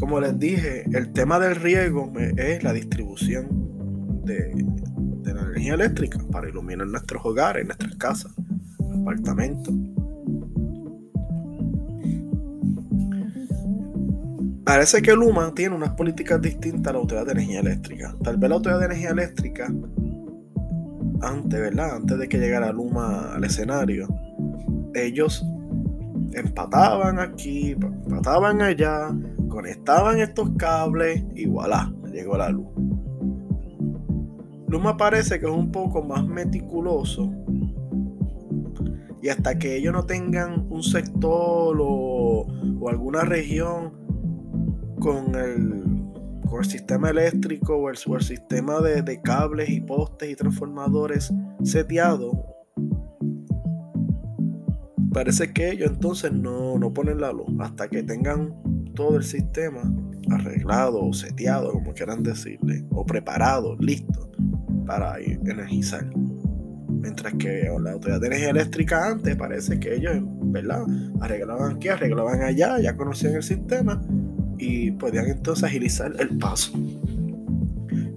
[0.00, 4.54] Como les dije, el tema del riego es la distribución de,
[5.22, 8.32] de la energía eléctrica para iluminar nuestros hogares, nuestras casas,
[9.02, 9.74] apartamentos.
[14.74, 18.12] Parece que Luma tiene unas políticas distintas a la Autoridad de Energía Eléctrica.
[18.24, 19.72] Tal vez la Autoridad de Energía Eléctrica,
[21.22, 21.94] antes, ¿verdad?
[21.94, 24.08] Antes de que llegara Luma al escenario,
[24.92, 25.46] ellos
[26.32, 29.14] empataban aquí, empataban allá,
[29.48, 32.66] conectaban estos cables y voilà, llegó la luz.
[34.66, 37.32] Luma parece que es un poco más meticuloso
[39.22, 42.48] y hasta que ellos no tengan un sector o,
[42.80, 44.02] o alguna región
[45.04, 45.84] con el,
[46.48, 51.30] con el sistema eléctrico o el, sistema de, cables y postes y transformadores
[51.62, 52.32] seteado,
[55.12, 58.54] parece que ellos entonces no, no ponen la luz hasta que tengan
[58.94, 59.82] todo el sistema
[60.30, 64.32] arreglado o seteado, como quieran decirle, o preparado, listo
[64.86, 66.10] para energizar.
[66.88, 70.86] Mientras que la Autoridad de Energía Eléctrica antes parece que ellos, ¿verdad?
[71.20, 74.00] Arreglaban aquí, arreglaban allá, ya conocían el sistema
[74.64, 76.72] y podían entonces agilizar el paso.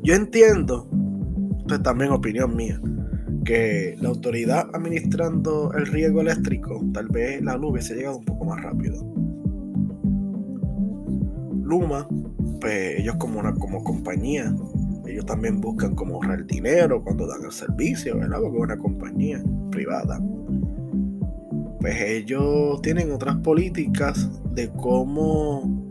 [0.03, 0.89] Yo entiendo,
[1.59, 2.79] esto es también opinión mía,
[3.43, 8.45] que la autoridad administrando el riego eléctrico, tal vez la luz hubiese llegado un poco
[8.45, 9.03] más rápido.
[11.63, 12.07] Luma,
[12.61, 14.53] pues ellos como una como compañía,
[15.05, 18.39] ellos también buscan como ahorrar dinero cuando dan el servicio, ¿verdad?
[18.41, 20.21] Porque es una compañía privada.
[21.79, 25.86] Pues ellos tienen otras políticas de cómo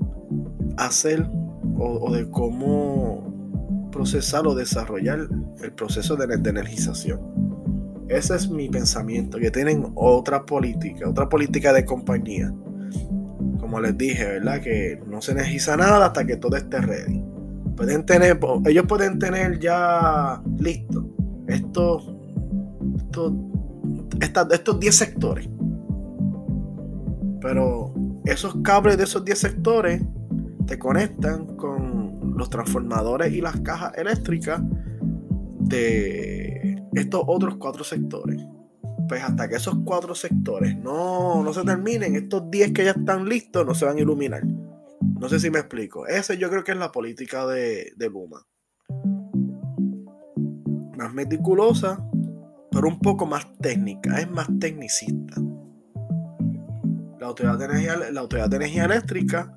[0.77, 1.29] hacer
[1.79, 5.29] o, de cómo procesar o desarrollar
[5.63, 7.21] el proceso de, de energización.
[8.09, 12.53] Ese es mi pensamiento, que tienen otra política, otra política de compañía.
[13.59, 14.61] Como les dije, ¿verdad?
[14.61, 17.23] Que no se energiza nada hasta que todo esté ready.
[17.77, 21.11] Pueden tener, ellos pueden tener ya listo
[21.49, 22.15] estos,
[24.21, 25.49] estos, estos 10 sectores.
[27.41, 27.93] Pero
[28.25, 30.03] esos cables de esos 10 sectores
[30.67, 34.61] te conectan con los transformadores y las cajas eléctricas
[35.61, 38.41] de estos otros cuatro sectores.
[39.09, 43.29] Pues hasta que esos cuatro sectores no, no se terminen, estos 10 que ya están
[43.29, 44.43] listos no se van a iluminar.
[45.21, 46.07] No sé si me explico.
[46.07, 48.45] Ese yo creo que es la política de, de Luma.
[50.97, 52.05] Más meticulosa,
[52.71, 55.41] pero un poco más técnica, es más tecnicista.
[57.21, 59.57] La autoridad de energía, la autoridad de energía eléctrica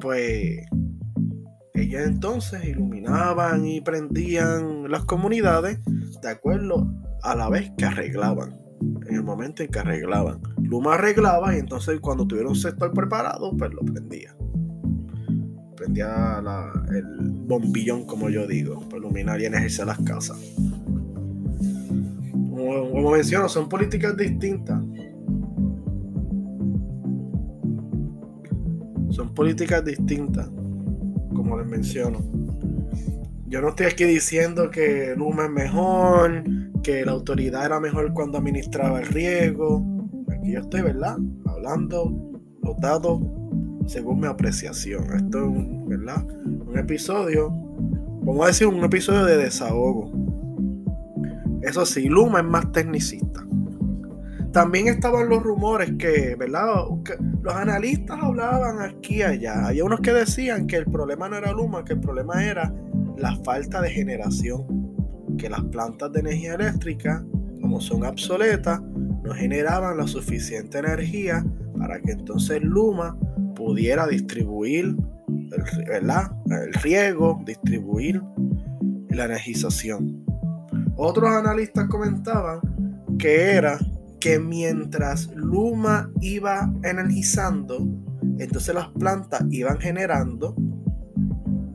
[0.00, 0.60] pues
[1.74, 5.78] ellos entonces iluminaban y prendían las comunidades
[6.22, 6.92] de acuerdo
[7.22, 8.58] a la vez que arreglaban.
[9.08, 10.40] En el momento en que arreglaban.
[10.62, 14.36] Luma arreglaba y entonces cuando tuviera un sector preparado, pues lo prendía.
[15.76, 16.42] Prendía
[16.90, 17.04] el
[17.46, 20.36] bombillón, como yo digo, para iluminar y energizar las casas.
[22.50, 24.80] como menciono, son políticas distintas.
[29.18, 30.48] Son políticas distintas,
[31.34, 32.20] como les menciono.
[33.48, 36.44] Yo no estoy aquí diciendo que Luma es mejor,
[36.84, 39.84] que la autoridad era mejor cuando administraba el riego.
[40.30, 41.16] Aquí yo estoy, ¿verdad?
[41.46, 42.16] Hablando
[42.62, 43.20] los datos
[43.88, 45.02] según mi apreciación.
[45.12, 46.24] Esto es un, ¿verdad?
[46.24, 47.50] Un episodio,
[48.22, 50.12] vamos a decir, un episodio de desahogo.
[51.62, 53.44] Eso sí, Luma es más tecnicista.
[54.52, 56.84] También estaban los rumores que, ¿verdad?
[57.42, 59.66] los analistas hablaban aquí y allá.
[59.66, 62.72] Hay unos que decían que el problema no era Luma, que el problema era
[63.16, 64.66] la falta de generación.
[65.36, 67.24] Que las plantas de energía eléctrica,
[67.60, 68.80] como son obsoletas,
[69.22, 71.44] no generaban la suficiente energía
[71.76, 73.16] para que entonces Luma
[73.54, 74.96] pudiera distribuir
[75.28, 76.10] el,
[76.50, 78.22] el riego, distribuir
[79.10, 80.24] la energización.
[80.96, 82.60] Otros analistas comentaban
[83.18, 83.78] que era
[84.20, 87.86] que mientras Luma iba energizando,
[88.38, 90.54] entonces las plantas iban generando,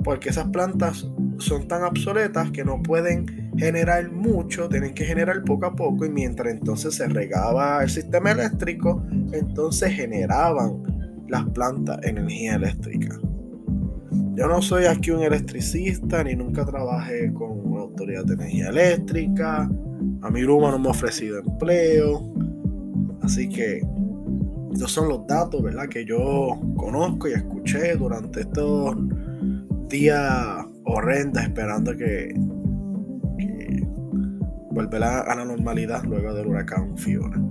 [0.03, 5.67] porque esas plantas son tan obsoletas que no pueden generar mucho, tienen que generar poco
[5.67, 10.83] a poco, y mientras entonces se regaba el sistema eléctrico, entonces generaban
[11.29, 13.19] las plantas energía eléctrica.
[14.35, 19.69] Yo no soy aquí un electricista, ni nunca trabajé con una autoridad de energía eléctrica.
[20.21, 22.32] A mi Luma no me ha ofrecido empleo.
[23.23, 23.81] Así que
[24.73, 25.87] estos son los datos, ¿verdad?
[25.87, 28.95] Que yo conozco y escuché durante estos
[29.87, 32.33] días horrendos esperando que,
[33.37, 33.87] que
[34.71, 37.41] volver a, la normalidad luego del huracán Fiona.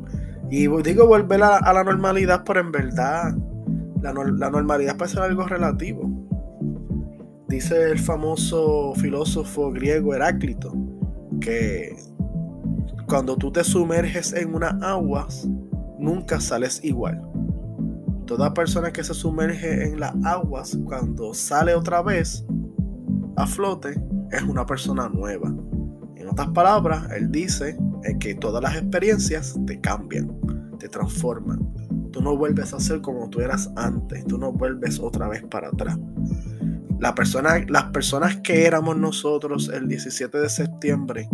[0.50, 3.34] Y digo volver a, la normalidad, pero en verdad
[4.02, 6.10] la, la normalidad puede ser algo relativo.
[7.48, 10.74] Dice el famoso filósofo griego Heráclito
[11.40, 11.94] que
[13.06, 15.48] cuando tú te sumerges en unas aguas,
[15.98, 17.22] nunca sales igual.
[18.26, 22.44] Toda persona que se sumerge en las aguas, cuando sale otra vez
[23.36, 24.00] a flote,
[24.30, 25.48] es una persona nueva.
[26.16, 27.76] En otras palabras, él dice
[28.20, 30.30] que todas las experiencias te cambian,
[30.78, 31.60] te transforman.
[32.10, 35.68] Tú no vuelves a ser como tú eras antes, tú no vuelves otra vez para
[35.68, 35.98] atrás.
[37.00, 41.28] La persona, las personas que éramos nosotros el 17 de septiembre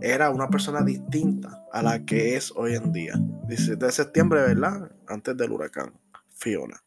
[0.00, 3.14] era una persona distinta a la que es hoy en día.
[3.48, 4.90] 17 de septiembre, ¿verdad?
[5.06, 5.92] Antes del huracán
[6.30, 6.82] Fiona.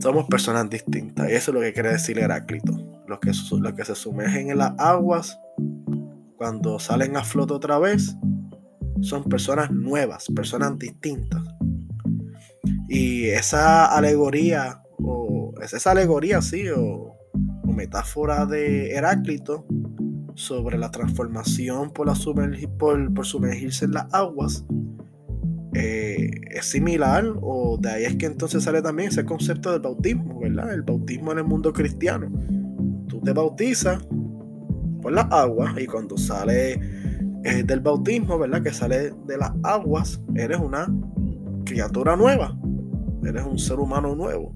[0.00, 1.30] Somos personas distintas.
[1.30, 2.72] Y eso es lo que quiere decir Heráclito.
[3.06, 3.32] Los que,
[3.76, 5.38] que se sumergen en las aguas,
[6.36, 8.14] cuando salen a flote otra vez,
[9.00, 11.42] son personas nuevas, personas distintas.
[12.88, 17.18] Y esa alegoría, o esa alegoría, sí, o
[17.78, 19.64] metáfora de Heráclito,
[20.38, 22.14] sobre la transformación por, la
[22.78, 24.64] por, sumergirse en las aguas
[25.74, 30.38] eh, es similar o de ahí es que entonces sale también ese concepto del bautismo,
[30.38, 30.72] ¿verdad?
[30.72, 32.30] El bautismo en el mundo cristiano.
[33.08, 34.00] Tú te bautizas
[35.02, 36.74] por las aguas y cuando sale
[37.42, 38.62] eh, del bautismo, ¿verdad?
[38.62, 40.86] Que sale de las aguas, eres una
[41.64, 42.56] criatura nueva,
[43.24, 44.54] eres un ser humano nuevo.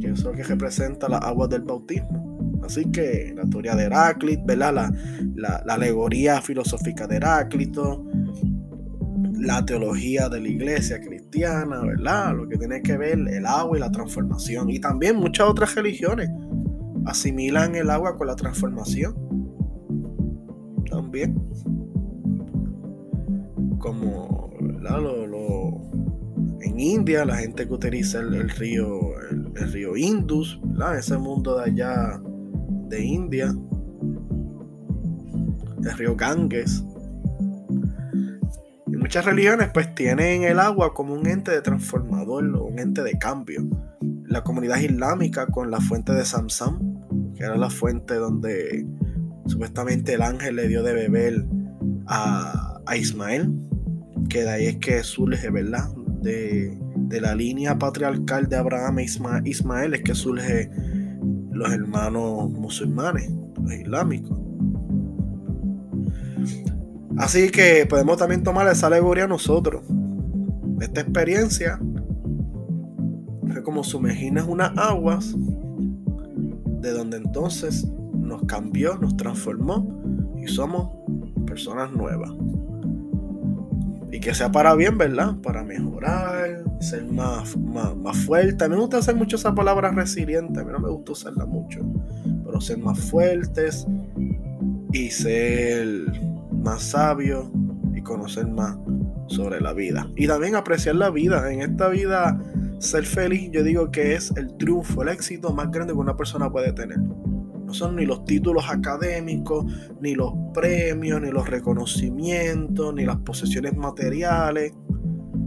[0.00, 2.31] Eso es lo que representa las aguas del bautismo.
[2.62, 4.92] Así que la teoría de Heráclito, ¿verdad?
[5.34, 8.04] La, alegoría filosófica de Heráclito,
[9.32, 12.34] la teología de la iglesia cristiana, ¿verdad?
[12.36, 14.70] Lo que tiene que ver el agua y la transformación.
[14.70, 16.30] Y también muchas otras religiones
[17.06, 19.14] asimilan el agua con la transformación.
[20.88, 21.34] También.
[23.78, 24.52] Como
[26.60, 29.00] en India, la gente que utiliza el, río,
[29.30, 30.98] el, el, río Indus, ¿verdad?
[30.98, 32.22] Ese mundo de allá
[32.92, 33.54] de India,
[35.82, 36.84] el río Ganges.
[38.86, 43.18] Y muchas religiones pues tienen el agua como un ente de transformador un ente de
[43.18, 43.66] cambio.
[44.26, 48.86] La comunidad islámica con la fuente de Samsam, que era la fuente donde
[49.46, 51.46] supuestamente el ángel le dio de beber
[52.06, 53.50] a, Ismael,
[54.28, 55.88] que de ahí es que surge, ¿verdad?
[56.20, 59.06] De, de la línea patriarcal de Abraham e
[59.44, 60.70] Ismael es que surge
[61.52, 63.30] los hermanos musulmanes,
[63.62, 64.36] los islámicos.
[67.16, 69.82] Así que podemos también tomar esa alegoría nosotros.
[70.80, 71.78] Esta experiencia
[73.50, 75.34] fue como sumergirnos unas aguas
[76.80, 80.02] de donde entonces nos cambió, nos transformó
[80.42, 80.90] y somos
[81.46, 82.32] personas nuevas
[84.12, 85.34] y que sea para bien, ¿verdad?
[85.42, 88.62] Para mejorar, ser más, más, fuerte.
[88.62, 91.46] A mí me gusta hacer mucho esa palabra resiliente, a mí no me gusta usarla
[91.46, 91.80] mucho,
[92.44, 93.86] pero ser más fuertes
[94.92, 95.86] y ser
[96.52, 97.48] más sabios
[97.94, 98.76] y conocer más
[99.28, 100.06] sobre la vida.
[100.14, 101.50] Y también apreciar la vida.
[101.50, 102.38] En esta vida,
[102.80, 106.52] ser feliz, yo digo que es el triunfo, el éxito más grande que una persona
[106.52, 106.98] puede tener.
[107.72, 109.64] No son ni los títulos académicos,
[109.98, 114.74] ni los premios, ni los reconocimientos, ni las posesiones materiales.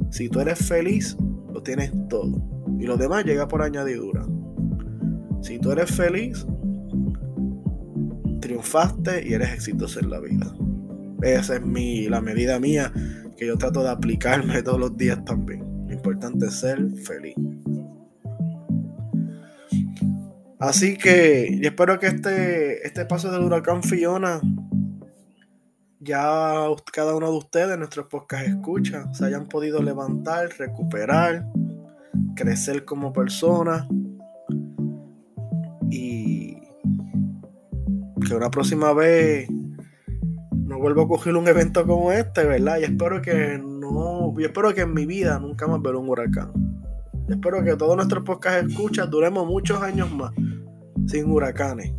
[0.10, 1.16] Si tú eres feliz,
[1.54, 2.42] lo tienes todo.
[2.80, 4.26] Y lo demás llega por añadidura.
[5.44, 6.48] Si tú eres feliz,
[8.42, 10.52] triunfaste y eres exitoso en la vida.
[11.22, 12.92] Esa es mi, la medida mía
[13.38, 15.64] que yo trato de aplicarme todos los días también.
[15.86, 17.36] Lo importante es ser feliz.
[20.60, 24.40] Así que yo espero que este, este paso del huracán Fiona,
[26.00, 31.46] ya cada uno de ustedes, nuestros podcast escucha, se hayan podido levantar, recuperar,
[32.38, 33.86] crecer como personas
[35.90, 36.58] y
[38.26, 39.50] que una próxima vez
[40.52, 42.78] no vuelva a coger un evento como este, ¿verdad?
[42.80, 46.54] Y espero que no, yo espero que en mi vida nunca más ver un huracán.
[47.28, 50.32] espero que todos nuestros podcast escuchas duremos muchos años más
[51.08, 51.94] sin huracanes.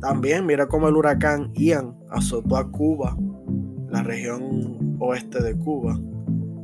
[0.00, 3.16] También mira cómo el huracán Ian azotó a Cuba,
[3.90, 5.98] la región oeste de Cuba,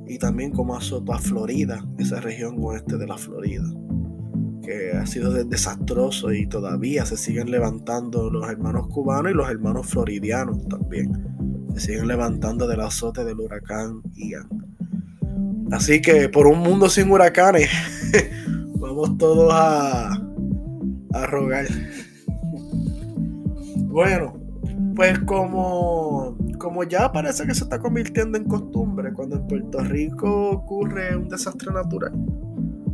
[0.07, 3.65] y también cómo azotó a Florida, esa región oeste de la Florida,
[4.63, 9.87] que ha sido desastroso y todavía se siguen levantando los hermanos cubanos y los hermanos
[9.87, 11.13] floridianos también.
[11.75, 14.49] Se siguen levantando del azote del huracán Ian.
[15.71, 17.71] Así que por un mundo sin huracanes,
[18.75, 20.30] vamos todos a,
[21.13, 21.67] a rogar.
[23.87, 24.35] Bueno,
[24.95, 30.51] pues como, como ya parece que se está convirtiendo en costumbre cuando en Puerto Rico
[30.51, 32.13] ocurre un desastre natural,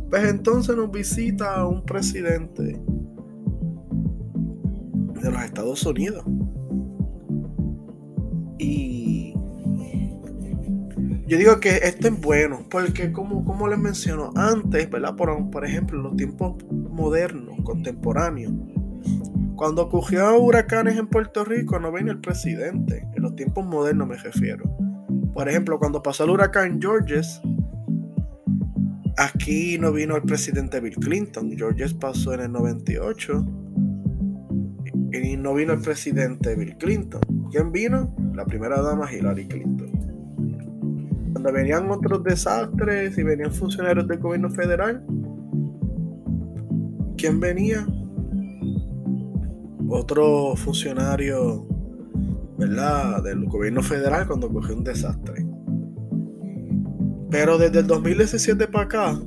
[0.09, 2.79] pues entonces nos visita un presidente
[5.21, 6.23] de los Estados Unidos.
[8.59, 9.33] Y
[11.27, 15.15] yo digo que esto es bueno, porque como, como les menciono antes, ¿verdad?
[15.15, 18.53] Por, ejemplo, en los tiempos modernos, contemporáneos,
[19.57, 24.15] cuando ocurrió huracanes en Puerto Rico no venía el presidente, en los tiempos modernos me
[24.15, 24.63] refiero.
[25.33, 27.41] Por ejemplo, cuando pasó el huracán Georges,
[29.17, 31.51] aquí no vino el presidente Bill Clinton.
[31.57, 33.45] Georges pasó en el 98
[35.11, 37.21] y no vino el presidente Bill Clinton.
[37.51, 38.15] ¿Quién vino?
[38.33, 40.06] La primera dama Hillary Clinton.
[41.37, 45.05] Cuando venían otros desastres y venían funcionarios del gobierno federal,
[47.15, 47.85] ¿quién venía?
[49.87, 51.67] otro funcionario,
[52.57, 55.45] ¿verdad?, del gobierno federal cuando cogió un desastre.
[57.29, 59.19] Pero desde el 2017 para acá,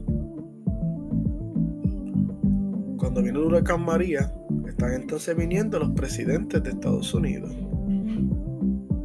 [2.96, 4.34] cuando vino el huracán María,
[4.66, 7.56] están entonces viniendo los presidentes de Estados Unidos.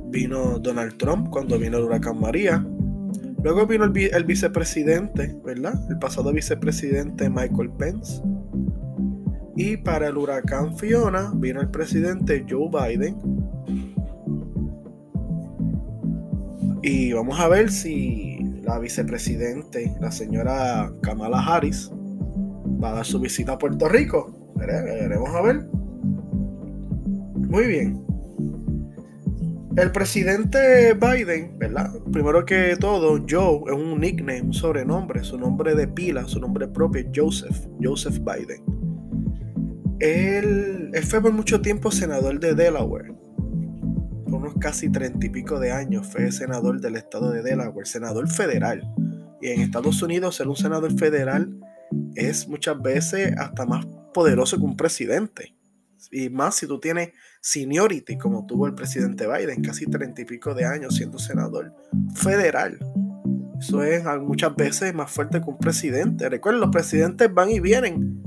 [0.10, 2.66] Vino Donald Trump cuando vino el huracán María.
[3.46, 5.80] Luego vino el, vicepresidente, ¿verdad?
[5.92, 8.20] El pasado vicepresidente Michael Pence
[9.56, 13.16] y para el huracán Fiona vino el presidente Joe Biden.
[16.82, 21.92] Y vamos a ver si la vicepresidente, la señora Kamala Harris,
[22.84, 24.56] va a dar su visita a Puerto Rico.
[24.56, 25.68] Veremos a ver.
[27.48, 28.05] Muy bien.
[29.78, 31.92] El presidente Biden, ¿verdad?
[32.14, 35.22] Primero que todo, Joe es un nickname, un sobrenombre.
[35.22, 37.68] Su nombre de pila, su nombre propio es Joseph.
[37.84, 38.64] Joseph Biden.
[40.00, 43.14] Él, fue por mucho tiempo senador de Delaware.
[44.26, 48.30] Por unos casi treinta y pico de años fue senador del estado de Delaware, senador
[48.30, 48.82] federal.
[49.42, 51.54] Y en Estados Unidos ser un senador federal
[52.16, 55.54] es muchas veces hasta más poderoso que un presidente.
[56.12, 57.10] Y más si tú tienes
[57.46, 61.72] seniority como tuvo el presidente Biden, casi treinta y pico de años siendo senador
[62.16, 62.80] federal.
[63.60, 66.28] Eso es muchas veces más fuerte que un presidente.
[66.28, 68.20] Recuerden, los presidentes van y vienen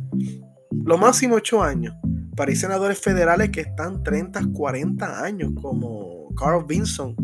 [0.84, 1.96] lo máximo 8 años.
[2.36, 7.16] Para senadores federales que están 30, 40 años, como Carl Vinson,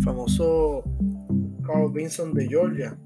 [0.00, 0.82] famoso
[1.64, 2.98] Carl Vinson de Georgia.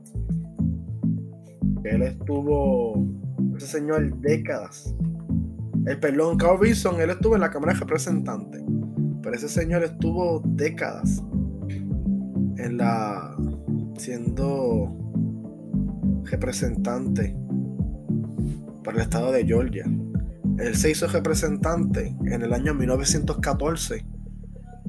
[1.84, 3.06] Él estuvo,
[3.58, 4.94] ese señor, décadas.
[5.86, 8.62] El perdón, Carl Vinson, él estuvo en la Cámara de Representantes.
[9.22, 11.20] Pero ese señor estuvo décadas
[12.56, 13.36] en la
[13.98, 14.96] siendo
[16.24, 17.36] representante
[18.84, 19.84] para el estado de Georgia.
[20.58, 24.04] Él se hizo representante en el año 1914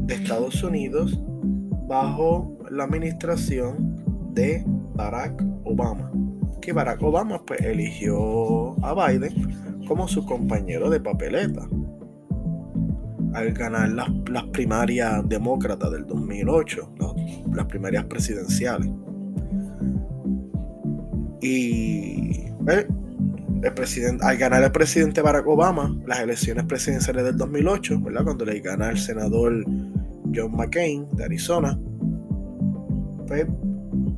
[0.07, 1.23] de Estados Unidos
[1.87, 4.03] bajo la administración
[4.35, 4.65] de
[4.95, 6.11] Barack Obama.
[6.61, 11.69] Que Barack Obama pues, eligió a Biden como su compañero de papeleta
[13.35, 16.95] al ganar las, primarias demócratas del 2008,
[17.55, 18.89] las primarias presidenciales.
[21.41, 22.87] Y eh,
[23.63, 28.25] el presidente, al ganar el presidente Barack Obama las elecciones presidenciales del 2008, ¿verdad?
[28.25, 29.65] cuando le gana el senador
[30.35, 31.79] John McCain de Arizona,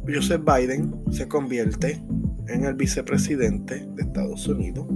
[0.07, 2.03] Joseph Biden se convierte
[2.49, 4.87] en el vicepresidente de Estados Unidos.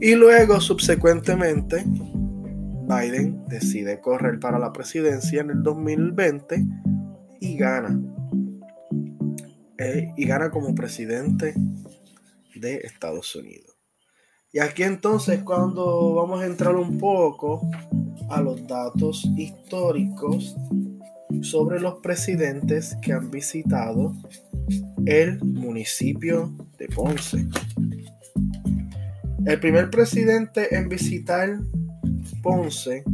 [0.00, 1.84] Y luego, subsecuentemente,
[2.86, 6.64] Biden decide correr para la presidencia en el 2020
[7.40, 8.00] y gana.
[9.78, 11.54] Eh, y gana como presidente
[12.54, 13.76] de Estados Unidos.
[14.52, 17.68] Y aquí entonces cuando vamos a entrar un poco
[18.30, 20.56] a los datos históricos
[21.42, 24.14] sobre los presidentes que han visitado
[25.06, 27.46] el municipio de Ponce.
[29.44, 31.58] El primer presidente en visitar
[32.42, 33.04] Ponce,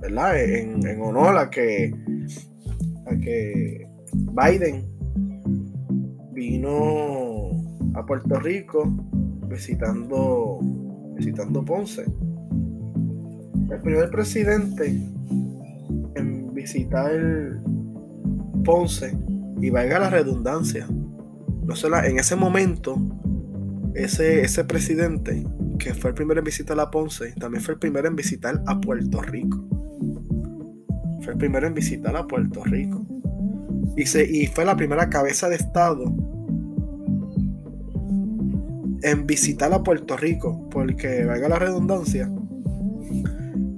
[0.00, 0.40] ¿verdad?
[0.40, 1.92] En, honor a que,
[3.06, 4.84] a que Biden
[6.32, 7.50] vino
[7.94, 8.84] a Puerto Rico
[9.48, 10.60] visitando,
[11.16, 12.04] visitando Ponce.
[13.70, 15.41] El primer presidente en
[16.62, 17.60] visitar
[18.64, 19.18] Ponce,
[19.60, 22.96] y valga la redundancia, no solo en ese momento,
[23.94, 25.44] ese, ese presidente
[25.78, 28.80] que fue el primero en visitar a Ponce, también fue el primero en visitar a
[28.80, 29.64] Puerto Rico.
[31.22, 33.04] Fue el primero en visitar a Puerto Rico.
[33.96, 36.04] Y, y fue la primera cabeza de Estado
[39.02, 42.30] en visitar a Puerto Rico, porque, valga la redundancia,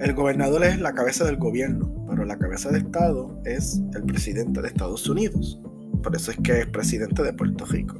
[0.00, 4.62] el gobernador es la cabeza del gobierno, pero la cabeza de Estado es el presidente
[4.62, 5.60] de Estados Unidos.
[6.00, 7.96] Por eso es que es presidente de Puerto Rico.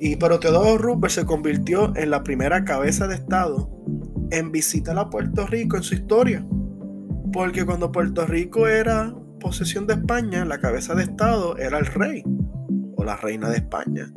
[0.00, 3.70] Y pero Teodoro Roosevelt se convirtió en la primera cabeza de Estado
[4.32, 6.44] en visitar a Puerto Rico en su historia.
[7.32, 12.24] Porque cuando Puerto Rico era posesión de España, la cabeza de Estado era el rey
[12.96, 14.12] o la reina de España.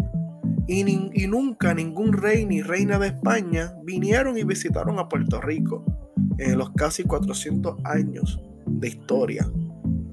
[0.68, 0.84] Y,
[1.28, 5.86] nunca ningún rey ni reina de España vinieron y visitaron a Puerto Rico
[6.38, 9.50] en los casi 400 años de historia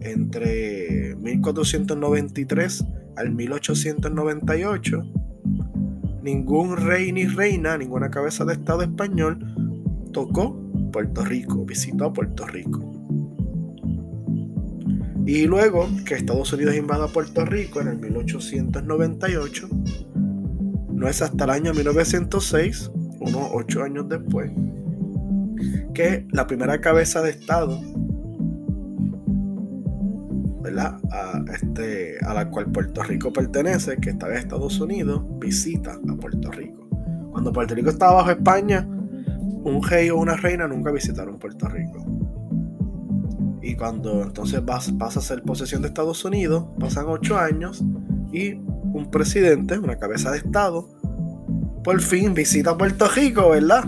[0.00, 2.84] entre 1493
[3.16, 5.04] al 1898
[6.24, 9.38] ningún rey ni reina, ninguna cabeza de estado español
[10.12, 10.58] tocó
[10.90, 12.80] Puerto Rico, visitó Puerto Rico.
[15.26, 19.68] Y luego que Estados Unidos invada Puerto Rico en el 1898,
[20.92, 22.90] no es hasta el año 1906,
[23.20, 24.50] unos ocho años después,
[25.94, 27.80] que la primera cabeza de Estado,
[30.62, 30.96] ¿verdad?
[31.12, 36.16] A, este, a la cual Puerto Rico pertenece, que estaba en Estados Unidos, visita a
[36.16, 36.88] Puerto Rico.
[37.30, 38.86] Cuando Puerto Rico estaba bajo España,
[39.64, 42.04] un rey o una reina nunca visitaron Puerto Rico.
[43.62, 47.82] Y cuando entonces pasa a ser posesión de Estados Unidos, pasan ocho años
[48.32, 50.88] y un presidente, una cabeza de Estado,
[51.82, 53.84] por fin visita Puerto Rico, ¿verdad?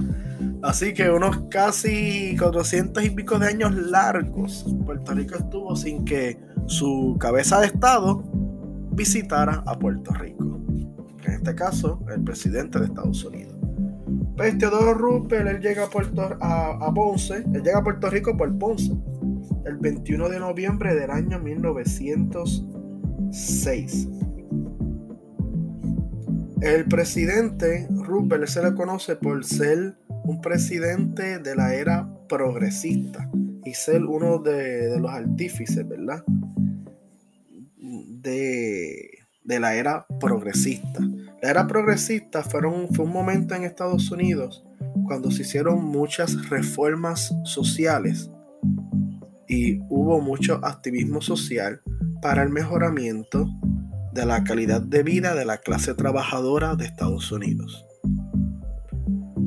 [0.67, 6.41] Así que unos casi 400 y pico de años largos, Puerto Rico estuvo sin que
[6.67, 8.25] su cabeza de Estado
[8.91, 10.61] visitara a Puerto Rico.
[11.25, 13.55] En este caso, el presidente de Estados Unidos.
[14.37, 18.93] Pues Teodoro él llega a, Puerto, a Ponce, él llega a Puerto Rico por Ponce,
[19.67, 24.09] el 21 de noviembre del año 1906.
[26.61, 29.97] El presidente Roosevelt se le conoce por ser
[30.27, 33.31] un presidente de la era progresista
[33.65, 36.25] y ser uno de, los artífices, ¿verdad?
[37.77, 39.11] De,
[39.45, 41.01] de, la era progresista.
[41.43, 44.65] La era progresista fueron, fue un momento en Estados Unidos
[45.07, 48.31] cuando se hicieron muchas reformas sociales
[49.49, 51.81] y hubo mucho activismo social
[52.21, 53.49] para el mejoramiento
[54.13, 57.86] de la calidad de vida de la clase trabajadora de Estados Unidos.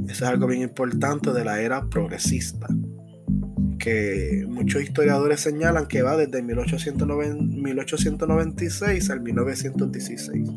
[0.10, 2.66] Es algo bien importante de la era progresista,
[3.78, 10.50] que muchos historiadores señalan que va desde 1896 al 1916.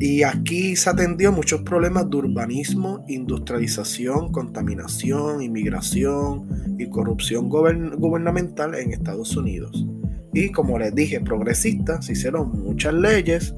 [0.00, 8.94] Y aquí se atendió muchos problemas de urbanismo, industrialización, contaminación, inmigración y corrupción gubernamental en
[8.94, 9.86] Estados Unidos.
[10.32, 13.54] Y como les dije, progresistas, hicieron muchas leyes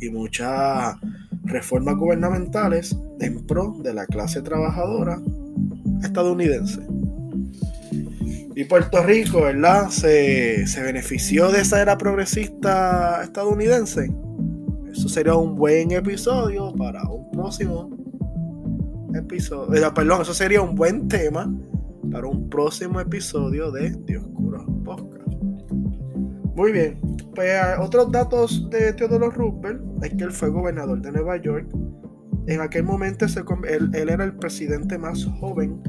[0.00, 0.94] y muchas
[1.44, 5.20] reformas gubernamentales en pro de la clase trabajadora
[6.02, 6.80] estadounidense.
[8.56, 9.88] Y Puerto Rico, ¿verdad?
[9.90, 14.12] Se, se benefició de esa era progresista estadounidense.
[14.92, 17.90] Eso sería un buen episodio para un próximo
[19.12, 19.74] episodio.
[19.74, 21.52] Eh, perdón, eso sería un buen tema
[22.12, 25.32] para un próximo episodio de Dioscuro Podcast.
[26.54, 27.00] Muy bien,
[27.34, 31.68] pues otros datos de Teodoro Roosevelt es que él fue gobernador de Nueva York.
[32.46, 35.82] En aquel momento él, él era el presidente más joven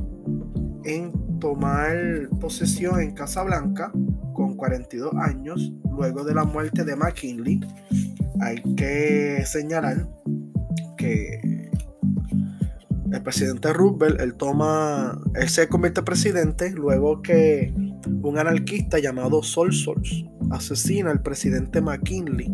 [0.85, 3.91] en tomar posesión en Casa Blanca
[4.33, 7.61] con 42 años luego de la muerte de McKinley
[8.41, 10.07] hay que señalar
[10.97, 11.69] que
[13.11, 17.73] el presidente Roosevelt, él toma, él se convierte en presidente luego que
[18.21, 20.25] un anarquista llamado Sol Sols
[20.55, 22.51] asesina al presidente McKinley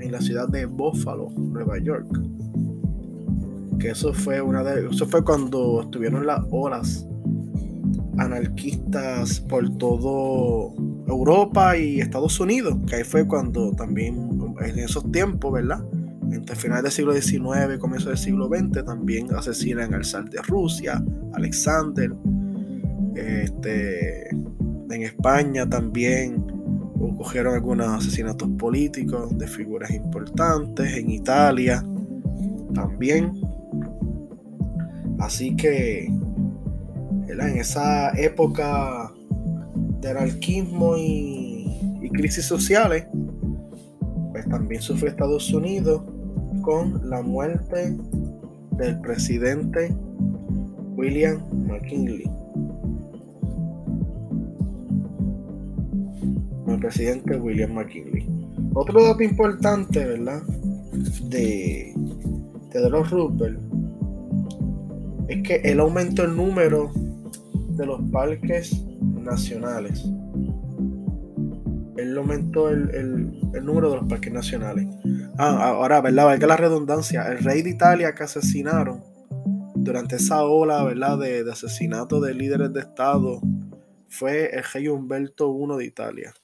[0.00, 2.06] en la ciudad de Buffalo, Nueva York.
[3.78, 7.06] Que eso fue una de, eso fue cuando estuvieron las horas
[8.18, 10.74] anarquistas por todo
[11.06, 14.30] Europa y Estados Unidos, que ahí fue cuando también
[14.60, 15.84] en esos tiempos, ¿verdad?
[16.30, 20.40] Entre finales del siglo XIX y comienzo del siglo XX también asesinan al zar de
[20.42, 22.12] Rusia, Alexander.
[23.14, 26.53] Este, en España también
[27.12, 30.96] ocurrieron algunos asesinatos políticos de figuras importantes.
[30.96, 31.84] En Italia
[32.74, 33.32] también.
[35.18, 39.12] Así que en esa época
[40.00, 43.06] de anarquismo y, y crisis sociales,
[44.50, 46.02] también sufre Estados Unidos
[46.62, 47.96] con la muerte
[48.72, 49.94] del presidente
[50.96, 52.30] William McKinley.
[56.66, 58.26] El presidente William McKinley.
[58.74, 60.42] Otro dato importante, ¿verdad?
[61.28, 61.94] De
[62.70, 63.60] Theodore Roosevelt
[65.28, 66.90] es que él aumentó el número
[67.76, 70.04] de los parques nacionales
[71.96, 74.86] él aumentó el, número de los parques nacionales.
[75.38, 76.26] Ah, ahora, ¿verdad?
[76.26, 77.26] Valga la redundancia.
[77.28, 79.02] El rey de Italia que asesinaron
[79.74, 81.18] durante esa ola, ¿verdad?
[81.18, 83.40] De, de asesinato de líderes de Estado
[84.08, 86.34] fue el rey Humberto I de Italia.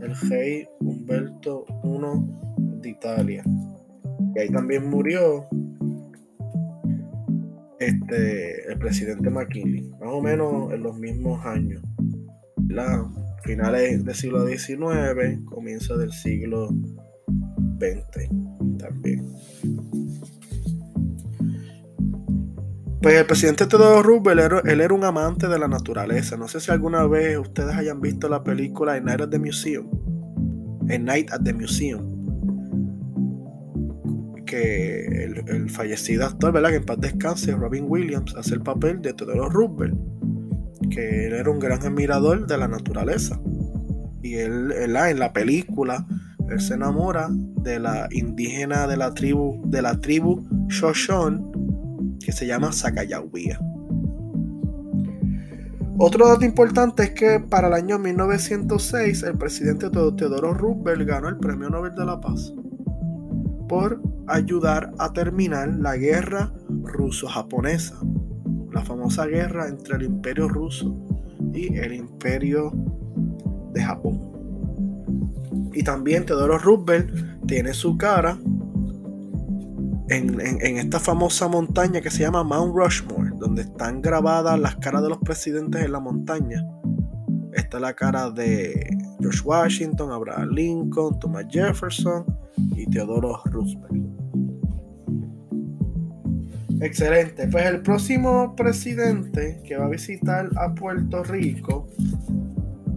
[0.00, 3.44] El rey Humberto I de Italia.
[4.34, 5.46] Y ahí también murió
[7.78, 11.82] este, el presidente McKinley, más o menos en los mismos años.
[12.68, 13.08] La,
[13.42, 16.68] finales del siglo XIX, comienzo del siglo
[17.78, 18.30] XX
[18.78, 19.32] también.
[23.04, 26.38] Pues el presidente Theodore Roosevelt, él era un amante de la naturaleza.
[26.38, 29.90] No sé si alguna vez ustedes hayan visto la película A Night at the Museum.
[30.88, 32.02] A Night at the Museum.
[34.46, 35.04] Que
[35.46, 36.70] el, fallecido actor, ¿verdad?
[36.70, 39.98] Que en paz descanse, Robin Williams, hace el papel de Theodore Roosevelt
[40.88, 43.38] que él era un gran admirador de la naturaleza.
[44.22, 46.06] Y él, en la película,
[46.48, 51.53] él se enamora de la indígena de la tribu, de la tribu Shoshone,
[52.24, 53.60] que se llama Sacagawea.
[55.98, 61.36] Otro dato importante es que para el año 1906 el presidente Teodoro Roosevelt ganó el
[61.36, 62.52] Premio Nobel de la Paz
[63.68, 67.96] por ayudar a terminar la guerra ruso-japonesa
[68.74, 70.94] la famosa guerra entre el imperio ruso
[71.52, 72.72] y el imperio
[73.72, 74.20] de Japón.
[75.72, 78.36] Y también Teodoro Roosevelt tiene su cara
[80.08, 85.08] en, esta famosa montaña que se llama Mount Rushmore, donde están grabadas las caras de
[85.08, 86.64] los presidentes en la montaña.
[87.52, 92.24] Está la cara de George Washington, Abraham Lincoln, Thomas Jefferson
[92.76, 94.04] y Teodoro Roosevelt.
[96.80, 97.48] Excelente.
[97.48, 101.88] Pues el próximo presidente que va a visitar a Puerto Rico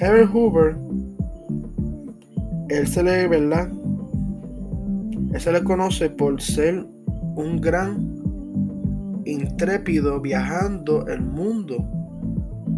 [0.00, 0.76] Herbert Hoover,
[2.68, 3.70] él se le, ¿verdad?
[5.32, 6.84] Él se le conoce por ser
[7.36, 8.15] un gran
[9.26, 11.76] intrépido viajando el mundo.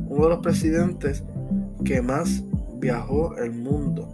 [0.09, 1.25] Uno de los presidentes
[1.85, 2.45] que más
[2.81, 4.09] viajó el mundo.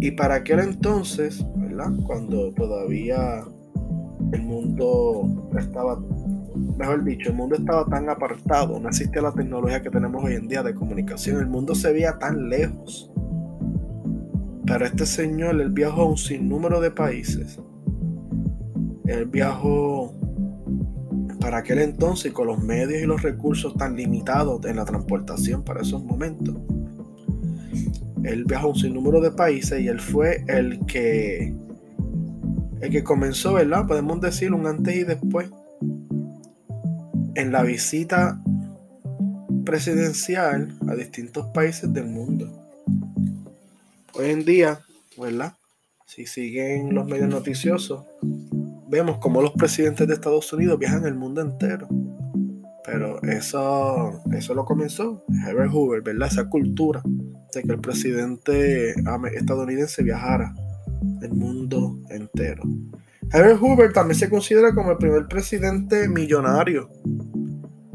[0.00, 1.92] Y para aquel entonces, ¿verdad?
[2.06, 3.44] Cuando todavía
[4.32, 6.00] el mundo estaba,
[6.78, 10.48] mejor dicho, el mundo estaba tan apartado, no existía la tecnología que tenemos hoy en
[10.48, 13.12] día de comunicación, el mundo se veía tan lejos.
[14.66, 17.60] Pero este señor, él viajó a un sinnúmero de países.
[19.04, 20.14] Él viajó
[21.42, 25.82] para aquel entonces con los medios y los recursos tan limitados en la transportación para
[25.82, 26.56] esos momentos.
[28.22, 31.52] Él viajó a un sinnúmero de países y él fue el que
[32.80, 33.86] el que comenzó, ¿verdad?
[33.86, 35.50] Podemos decir un antes y después
[37.34, 38.40] en la visita
[39.64, 42.50] presidencial a distintos países del mundo.
[44.14, 44.80] Hoy en día,
[45.18, 45.54] ¿verdad?
[46.06, 48.04] Si siguen los medios noticiosos,
[48.92, 51.88] vemos como los presidentes de Estados Unidos viajan el mundo entero.
[52.84, 56.28] Pero eso, eso lo comenzó Herbert Hoover, ¿verdad?
[56.30, 57.02] Esa cultura
[57.54, 58.94] de que el presidente
[59.34, 60.54] estadounidense viajara
[61.22, 62.64] el mundo entero.
[63.32, 66.90] Herbert Hoover también se considera como el primer presidente millonario.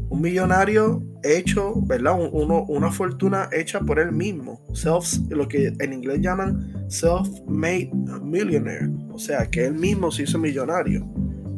[0.10, 2.18] Un millonario hecho, ¿verdad?
[2.18, 4.60] una fortuna hecha por él mismo.
[4.74, 7.92] Self, lo que en inglés llaman self-made
[8.24, 8.90] millionaire.
[9.18, 11.04] O sea, que él mismo se hizo millonario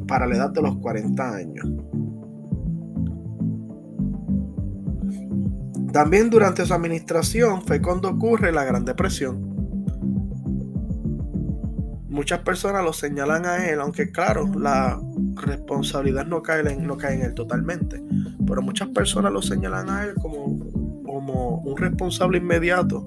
[0.07, 1.66] para la edad de los 40 años.
[5.91, 9.41] También durante su administración fue cuando ocurre la Gran Depresión.
[12.07, 14.97] Muchas personas lo señalan a él, aunque claro, la
[15.36, 18.01] responsabilidad no cae en, no cae en él totalmente.
[18.47, 20.57] Pero muchas personas lo señalan a él como,
[21.03, 23.05] como un responsable inmediato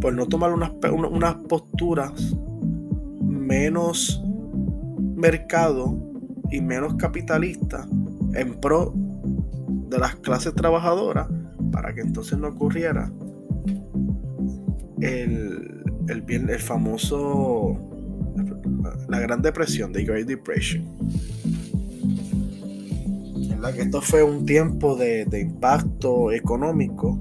[0.00, 2.14] por no tomar unas, unas posturas
[3.48, 4.22] menos
[5.16, 5.98] mercado
[6.50, 7.86] y menos capitalista
[8.34, 11.28] en pro de las clases trabajadoras
[11.72, 13.10] para que entonces no ocurriera
[15.00, 17.78] el, el, el famoso
[19.08, 20.84] la, Gran Depresión, de Great Depression.
[23.74, 27.18] que esto fue un tiempo de, de impacto económico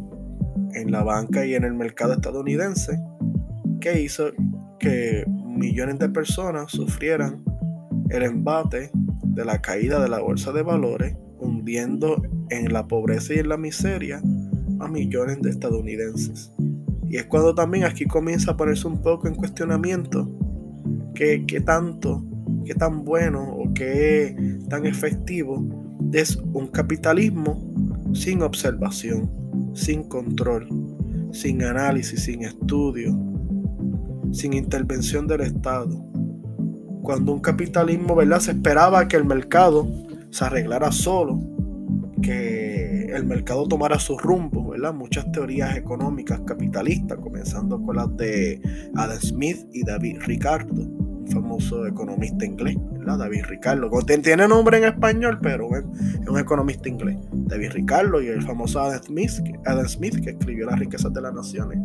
[0.74, 3.02] en la banca y en el mercado estadounidense
[3.80, 4.32] que hizo
[4.80, 5.26] que
[5.58, 7.44] millones de personas sufrieran
[8.10, 8.92] el embate
[9.24, 13.58] de la caída de la bolsa de valores, hundiendo en la pobreza y en la
[13.58, 14.22] miseria
[14.80, 16.52] a millones de estadounidenses.
[17.10, 20.30] Y es cuando también aquí comienza a ponerse un poco en cuestionamiento
[21.16, 22.24] qué, tanto,
[22.66, 24.36] qué tan bueno o qué
[24.70, 25.64] tan efectivo
[26.14, 27.74] es un capitalismo
[28.14, 29.30] sin observación,
[29.74, 30.68] sin control,
[31.32, 33.18] sin análisis, sin estudio,
[34.32, 36.04] sin intervención del Estado.
[37.02, 38.40] Cuando un capitalismo, ¿verdad?
[38.40, 39.88] Se esperaba que el mercado
[40.30, 41.40] se arreglara solo,
[42.22, 44.94] que el mercado tomara su rumbo, ¿verdad?
[44.94, 48.62] Muchas teorías económicas capitalistas, comenzando con las de
[48.96, 52.78] Adam Smith y David Ricardo, un famoso economista inglés.
[53.16, 53.90] David Ricardo.
[54.22, 55.86] Tiene nombre en español, pero es
[56.28, 57.18] un economista inglés.
[57.32, 59.32] David Ricardo y el famoso Adam Smith,
[59.66, 61.80] Adam Smith que escribió Las riquezas de las naciones.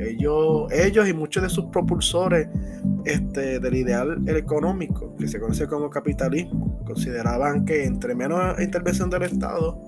[0.00, 2.48] Ellos, ellos y muchos de sus propulsores
[3.04, 9.22] este, del ideal económico, que se conoce como capitalismo, consideraban que entre menos intervención del
[9.22, 9.82] Estado,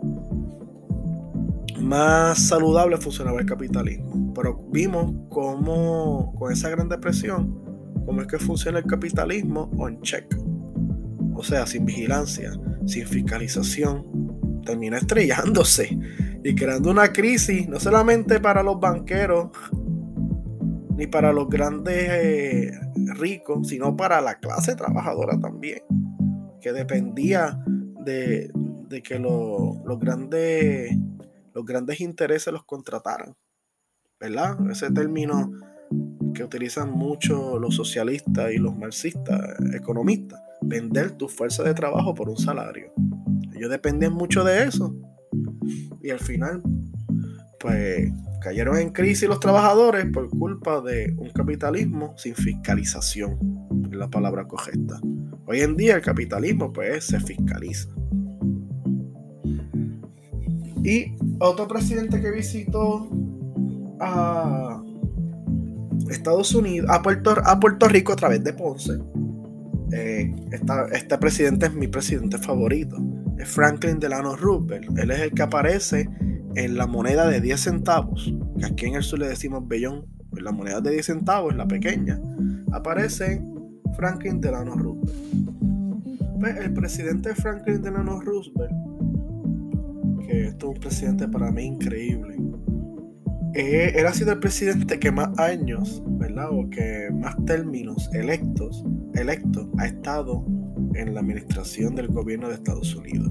[1.80, 4.32] más saludable funcionaba el capitalismo.
[4.34, 7.60] Pero vimos cómo con esa gran depresión,
[8.06, 10.24] cómo es que funciona el capitalismo on check.
[11.34, 12.52] O sea, sin vigilancia,
[12.86, 15.98] sin fiscalización, termina estrellándose
[16.44, 19.50] y creando una crisis no solamente para los banqueros
[21.02, 22.70] ni para los grandes eh,
[23.16, 25.80] ricos, sino para la clase trabajadora también,
[26.60, 27.58] que dependía
[28.04, 28.52] de,
[29.02, 30.96] que los, grandes,
[31.54, 33.34] los grandes intereses los contrataran.
[34.20, 34.56] ¿Verdad?
[34.70, 35.50] Ese término
[36.34, 39.40] que utilizan mucho los socialistas y los marxistas,
[39.74, 42.92] economistas, vender tu fuerza de trabajo por un salario.
[43.56, 44.94] Ellos dependían mucho de eso.
[46.00, 46.62] Y al final,
[47.62, 48.10] pues
[48.40, 53.38] cayeron en crisis los trabajadores por culpa de un capitalismo sin fiscalización,
[53.88, 55.00] es la palabra correcta.
[55.46, 57.88] Hoy en día el capitalismo pues se fiscaliza.
[60.82, 63.08] Y otro presidente que visitó
[64.00, 64.82] a
[66.10, 68.98] Estados Unidos, a Puerto, a Puerto Rico a través de Ponce.
[69.92, 70.34] Eh,
[70.92, 72.96] este presidente es mi presidente favorito.
[73.38, 74.98] Es Franklin Delano Roosevelt.
[74.98, 76.08] Él es el que aparece
[76.54, 80.06] en la moneda de 10 centavos, que aquí en el sur le decimos bellón.
[80.36, 82.20] En la moneda de 10 centavos, la pequeña,
[82.72, 83.42] aparece
[83.96, 85.52] Franklin Delano Roosevelt.
[86.40, 88.72] Pues, el presidente Franklin Delano Roosevelt,
[90.26, 92.36] que es un presidente para mí increíble,
[93.54, 96.48] eh, él ha sido el presidente que más años, ¿verdad?
[96.50, 98.82] O que más términos electos,
[99.14, 100.44] electo, ha estado
[100.94, 103.30] en la administración del gobierno de Estados Unidos.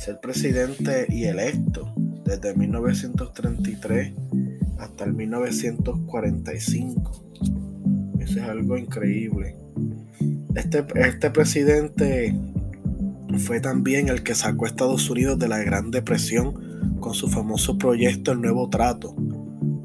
[0.00, 1.92] ser presidente y electo
[2.24, 4.14] desde 1933
[4.78, 7.69] hasta el 1945.
[8.20, 9.56] Eso es algo increíble.
[10.54, 12.34] Este, este presidente
[13.38, 17.78] fue también el que sacó a Estados Unidos de la Gran Depresión con su famoso
[17.78, 19.14] proyecto El Nuevo Trato,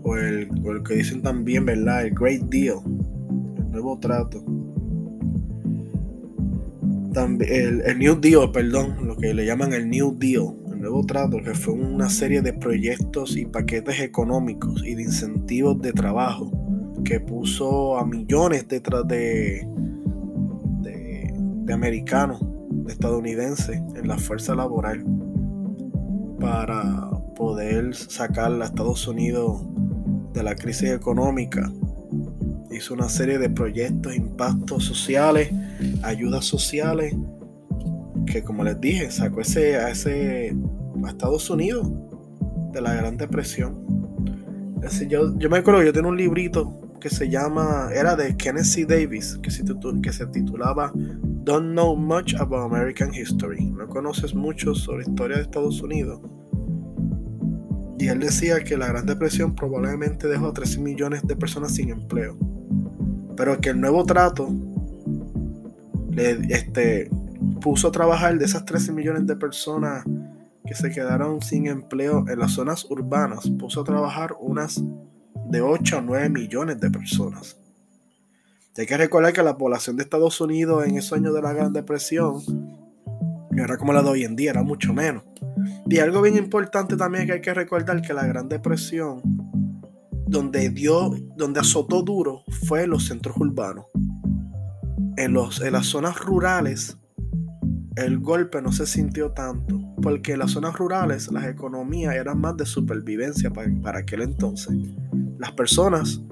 [0.03, 2.05] o el, o el que dicen también, ¿verdad?
[2.05, 2.77] El Great Deal,
[3.57, 4.43] el Nuevo Trato
[7.15, 11.53] el, New Deal, perdón, lo que le llaman el New Deal, el nuevo trato, que
[11.53, 16.51] fue una serie de proyectos y paquetes económicos y de incentivos de trabajo
[17.05, 19.65] que puso a millones detrás de,
[20.81, 25.05] de, de americanos, de estadounidenses, en la fuerza laboral
[26.39, 29.63] para poder sacar a Estados Unidos
[30.33, 31.71] de la crisis económica
[32.75, 35.49] hizo una serie de proyectos, impactos sociales,
[36.03, 37.15] ayudas sociales,
[38.25, 40.55] que como les dije, sacó ese, a ese
[41.03, 41.87] a Estados Unidos
[42.73, 43.75] de la Gran Depresión.
[45.07, 48.87] yo, yo me acuerdo yo tenía un librito que se llama, era de Kenneth.
[48.87, 49.63] Davis, que se,
[50.01, 53.63] que se titulaba Don't Know Much About American History.
[53.63, 56.19] No conoces mucho sobre historia de Estados Unidos.
[57.99, 61.89] Y él decía que la Gran Depresión probablemente dejó a 13 millones de personas sin
[61.89, 62.35] empleo
[63.35, 64.49] pero que el nuevo trato
[66.09, 67.11] le este,
[67.61, 70.03] puso a trabajar de esas 13 millones de personas
[70.65, 74.81] que se quedaron sin empleo en las zonas urbanas, puso a trabajar unas
[75.49, 77.57] de 8 a 9 millones de personas.
[78.77, 81.73] hay que recordar que la población de Estados Unidos en esos años de la Gran
[81.73, 82.41] Depresión
[83.51, 85.23] no era como la de hoy en día, era mucho menos.
[85.89, 89.21] Y algo bien importante también que hay que recordar que la Gran Depresión
[90.27, 93.85] donde dio, donde azotó duro fue en los centros urbanos.
[95.17, 96.97] En, los, en las zonas rurales,
[97.95, 102.57] el golpe no se sintió tanto, porque en las zonas rurales las economías eran más
[102.57, 104.75] de supervivencia para, para aquel entonces.
[105.45, 106.23] Las personas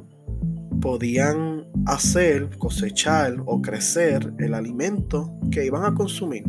[0.82, 6.43] podían hacer, cosechar o crecer el alimento que iban a consumir.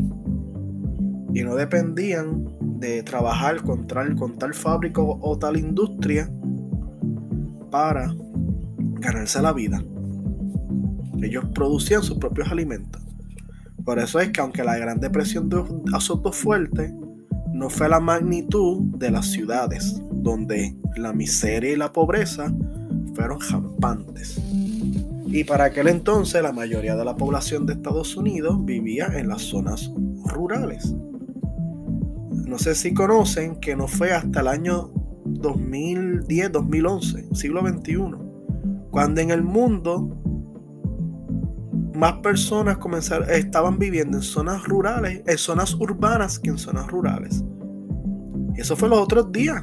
[1.34, 2.48] Y no dependían
[2.80, 6.32] de trabajar con tal, con tal fábrica o tal industria
[7.70, 8.14] para
[8.94, 9.84] ganarse la vida.
[11.22, 13.02] Ellos producían sus propios alimentos.
[13.84, 15.50] Por eso es que aunque la Gran Depresión
[15.92, 16.94] azotó fuerte,
[17.52, 22.52] no fue la magnitud de las ciudades, donde la miseria y la pobreza
[23.14, 24.40] fueron jampantes.
[25.26, 29.42] Y para aquel entonces la mayoría de la población de Estados Unidos vivía en las
[29.42, 29.92] zonas
[30.24, 30.94] rurales.
[32.30, 34.92] No sé si conocen que no fue hasta el año
[35.24, 38.14] 2010-2011, siglo XXI,
[38.90, 40.20] cuando en el mundo
[41.94, 47.44] más personas comenzaron, estaban viviendo en zonas rurales, en zonas urbanas que en zonas rurales.
[48.56, 49.62] Eso fue los otros días,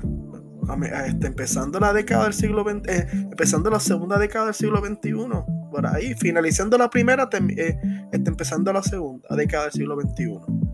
[1.05, 5.11] este, empezando la década del siglo XX, eh, empezando la segunda década del siglo XXI,
[5.71, 7.77] por ahí, finalizando la primera, eh,
[8.11, 10.71] este, empezando la segunda década del siglo XXI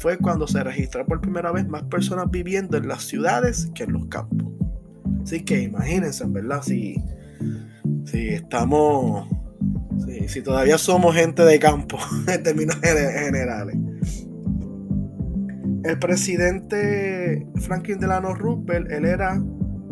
[0.00, 3.92] fue cuando se registró por primera vez más personas viviendo en las ciudades que en
[3.92, 4.50] los campos.
[5.22, 6.96] Así que imagínense, en verdad, si,
[8.06, 9.28] si estamos,
[10.26, 13.76] si, todavía somos gente de campo en términos generales.
[15.82, 19.42] El presidente Franklin Delano Roosevelt, él era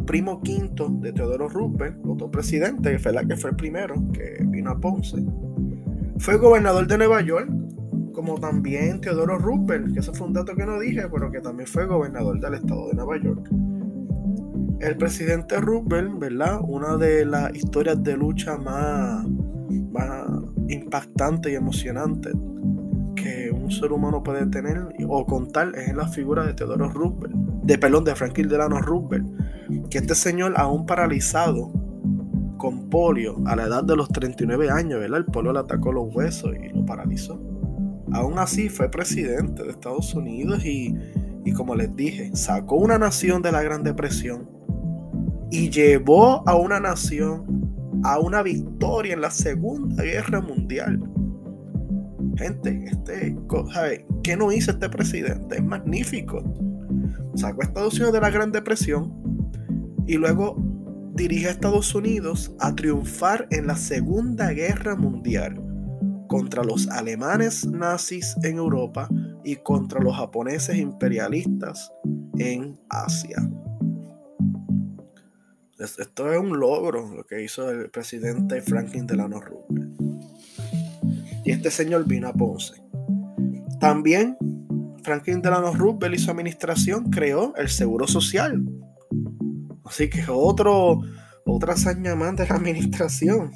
[0.06, 4.70] primo quinto de Teodoro Roosevelt, otro presidente, que fue, que fue el primero que vino
[4.70, 5.16] a Ponce.
[6.18, 7.50] Fue gobernador de Nueva York
[8.18, 11.68] como también Teodoro Roosevelt, que eso fue un dato que no dije, pero que también
[11.68, 13.48] fue gobernador del estado de Nueva York.
[14.80, 16.60] El presidente Roosevelt, ¿verdad?
[16.66, 19.24] Una de las historias de lucha más,
[19.92, 20.26] más
[20.68, 22.34] impactantes y emocionantes
[23.14, 27.34] que un ser humano puede tener o contar es en la figura de Teodoro Roosevelt,
[27.34, 29.28] de perdón, de Franklin Delano Roosevelt,
[29.90, 31.70] que este señor aún paralizado
[32.56, 35.18] con polio a la edad de los 39 años, ¿verdad?
[35.18, 37.38] El polio le atacó los huesos y lo paralizó.
[38.12, 40.96] Aún así fue presidente de Estados Unidos y,
[41.44, 44.48] y como les dije, sacó una nación de la Gran Depresión
[45.50, 47.68] y llevó a una nación
[48.02, 51.02] a una victoria en la Segunda Guerra Mundial.
[52.38, 53.36] Gente, este,
[54.22, 55.56] ¿qué no hizo este presidente?
[55.56, 56.40] Es magnífico.
[57.34, 59.12] Sacó a Estados Unidos de la Gran Depresión
[60.06, 60.56] y luego
[61.14, 65.60] dirige a Estados Unidos a triunfar en la Segunda Guerra Mundial
[66.28, 69.08] contra los alemanes nazis en Europa
[69.42, 71.92] y contra los japoneses imperialistas
[72.38, 73.50] en Asia.
[75.78, 79.77] Esto es un logro lo que hizo el presidente Franklin Delano Roosevelt.
[81.48, 82.74] Y este señor vino a Ponce.
[83.80, 84.36] También
[85.02, 88.62] Franklin Delano Roosevelt y su administración creó el Seguro Social.
[89.82, 91.00] Así que otro,
[91.46, 93.50] otra hazaña más de la administración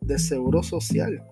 [0.00, 1.22] de Seguro Social.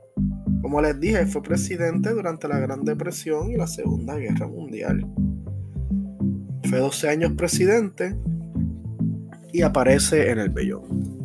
[0.61, 5.07] Como les dije, fue presidente durante la Gran Depresión y la Segunda Guerra Mundial.
[6.64, 8.14] Fue 12 años presidente
[9.51, 11.18] y aparece en el bellón.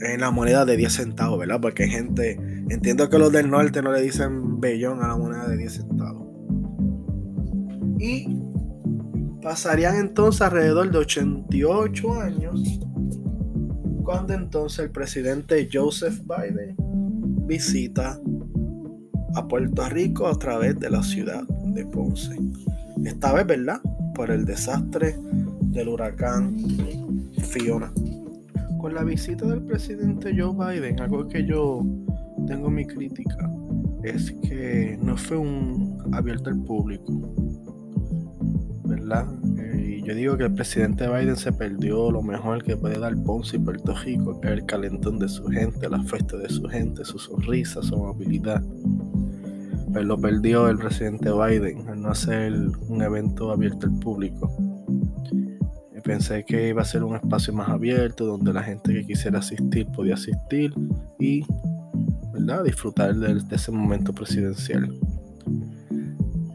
[0.00, 1.60] En la moneda de 10 centavos, ¿verdad?
[1.60, 2.38] Porque gente,
[2.68, 6.26] entiendo que los del norte no le dicen bellón a la moneda de 10 centavos.
[7.98, 8.28] Y
[9.42, 12.80] pasarían entonces alrededor de 88 años
[14.04, 16.76] cuando entonces el presidente Joseph Biden
[17.46, 18.18] visita
[19.34, 22.36] a Puerto Rico a través de la ciudad de Ponce.
[23.04, 23.80] Esta vez, ¿verdad?
[24.14, 25.16] Por el desastre
[25.60, 26.56] del huracán
[27.50, 27.92] Fiona.
[28.78, 31.84] Con la visita del presidente Joe Biden, algo que yo
[32.46, 33.50] tengo mi crítica
[34.04, 37.34] es que no fue un abierto al público,
[38.84, 39.26] ¿verdad?
[39.58, 43.16] Eh, y yo digo que el presidente Biden se perdió lo mejor que puede dar
[43.24, 46.62] Ponce y Puerto Rico, que es el calentón de su gente, la fiesta de su
[46.68, 48.62] gente, su sonrisa, su amabilidad.
[49.92, 52.52] Pero lo perdió el presidente Biden al no hacer
[52.88, 54.67] un evento abierto al público.
[56.08, 59.88] Pensé que iba a ser un espacio más abierto donde la gente que quisiera asistir
[59.88, 60.72] podía asistir
[61.20, 61.44] y
[62.32, 62.64] ¿verdad?
[62.64, 64.88] disfrutar de, ese momento presidencial.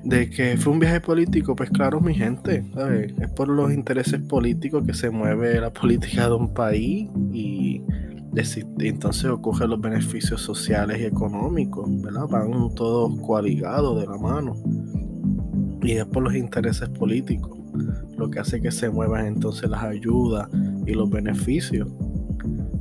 [0.05, 2.65] De que fue un viaje político, pues claro, mi gente,
[3.21, 7.83] es por los intereses políticos que se mueve la política de un país y
[8.79, 12.27] entonces ocurren los beneficios sociales y económicos, ¿verdad?
[12.27, 14.55] Van todos coaligados de la mano.
[15.83, 17.62] Y es por los intereses políticos
[18.23, 20.47] lo que hace que se muevan entonces las ayudas
[20.87, 21.89] y los beneficios.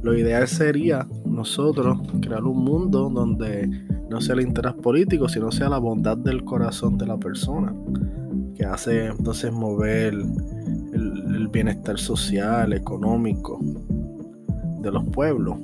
[0.02, 3.66] Lo ideal sería nosotros crear un mundo donde
[4.08, 7.74] no sea el interés político, sino sea la bondad del corazón de la persona,
[8.54, 13.58] que hace entonces mover el, bienestar social, económico
[14.80, 15.56] de los pueblos.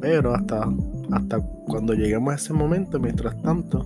[0.00, 0.66] Pero hasta,
[1.10, 3.84] hasta cuando lleguemos a ese momento, mientras tanto,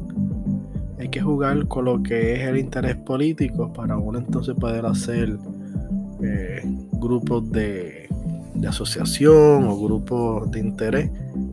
[1.03, 5.37] hay que jugar con lo que es el interés político para uno entonces poder hacer
[6.23, 6.63] eh,
[6.93, 8.09] grupos de,
[8.69, 11.11] asociación o grupos de interés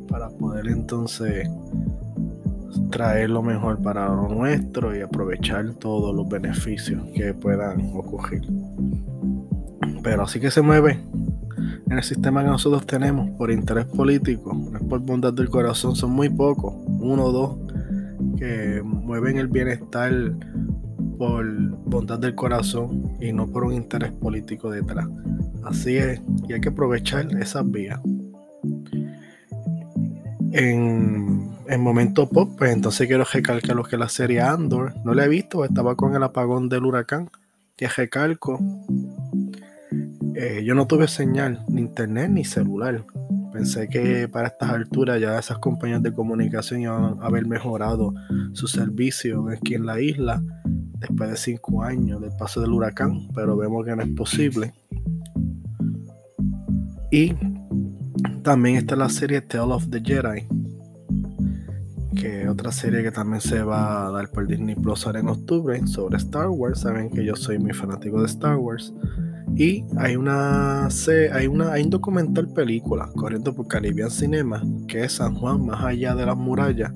[0.08, 1.50] para poder entonces
[2.92, 8.44] traer lo mejor para lo nuestro y aprovechar todos los beneficios que puedan ocurrir.
[10.04, 11.00] Pero así que se mueve
[11.90, 15.96] en el sistema que nosotros tenemos por interés político, no es por bondad del corazón,
[15.96, 17.69] son muy pocos, uno o dos
[18.40, 20.14] que mueven el bienestar
[21.18, 21.45] por
[21.86, 25.07] bondad del corazón y no por un interés político detrás.
[25.64, 27.99] Así es, y hay que aprovechar esas vías.
[30.53, 35.26] En, en momento pop, pues entonces quiero recalcar lo que la serie Andor, no la
[35.26, 37.30] he visto, estaba con el apagón del huracán,
[37.76, 38.60] que recalco.
[40.36, 43.03] Eh, yo no tuve señal, ni internet, ni celular.
[43.60, 48.14] Pensé que para estas alturas ya esas compañías de comunicación iban a haber mejorado
[48.53, 50.41] su servicio aquí en la isla
[50.98, 54.73] después de cinco años del paso del huracán, pero vemos que no es posible.
[57.11, 57.34] Y
[58.44, 60.48] también está la serie Tale of the Jedi,
[62.15, 65.27] que es otra serie que también se va a dar por Disney Plus ahora en
[65.27, 66.80] octubre sobre Star Wars.
[66.80, 68.94] Saben que yo soy muy fanático de Star Wars.
[69.56, 70.88] Y hay una,
[71.34, 75.84] hay una hay un documental película corriendo por Caribbean Cinema que es San Juan más
[75.84, 76.92] allá de las murallas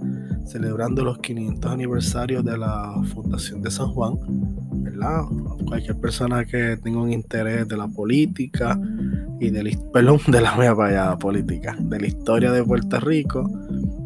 [0.46, 4.18] celebrando los 500 aniversarios de la Fundación de San Juan,
[4.84, 5.24] ¿verdad?
[5.66, 8.80] Cualquier persona que tenga un interés de la política
[9.40, 13.50] y de la, perdón, de la mía política, de la historia de Puerto Rico,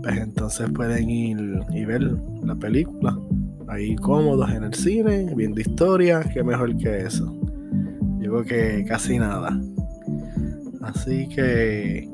[0.01, 2.01] pues entonces pueden ir y ver
[2.43, 3.17] la película
[3.67, 7.35] ahí cómodos en el cine, viendo historia, qué mejor que eso.
[8.19, 9.59] Yo creo que casi nada.
[10.81, 12.09] Así que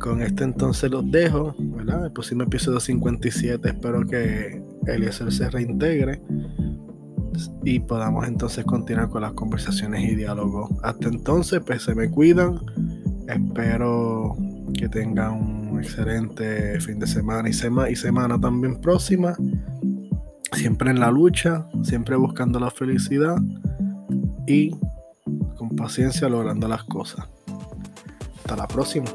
[0.00, 2.06] con este entonces los dejo, ¿verdad?
[2.06, 6.22] El próximo episodio 57 espero que Eliezer se reintegre
[7.64, 10.70] y podamos entonces continuar con las conversaciones y diálogos.
[10.82, 12.60] Hasta entonces, pues se me cuidan.
[13.28, 14.36] Espero
[14.74, 19.36] que tengan un excelente fin de semana y, y semana también próxima.
[20.52, 23.36] Siempre en la lucha, siempre buscando la felicidad
[24.46, 24.70] y
[25.78, 27.26] paciencia logrando las cosas.
[28.38, 29.06] Hasta la próxima.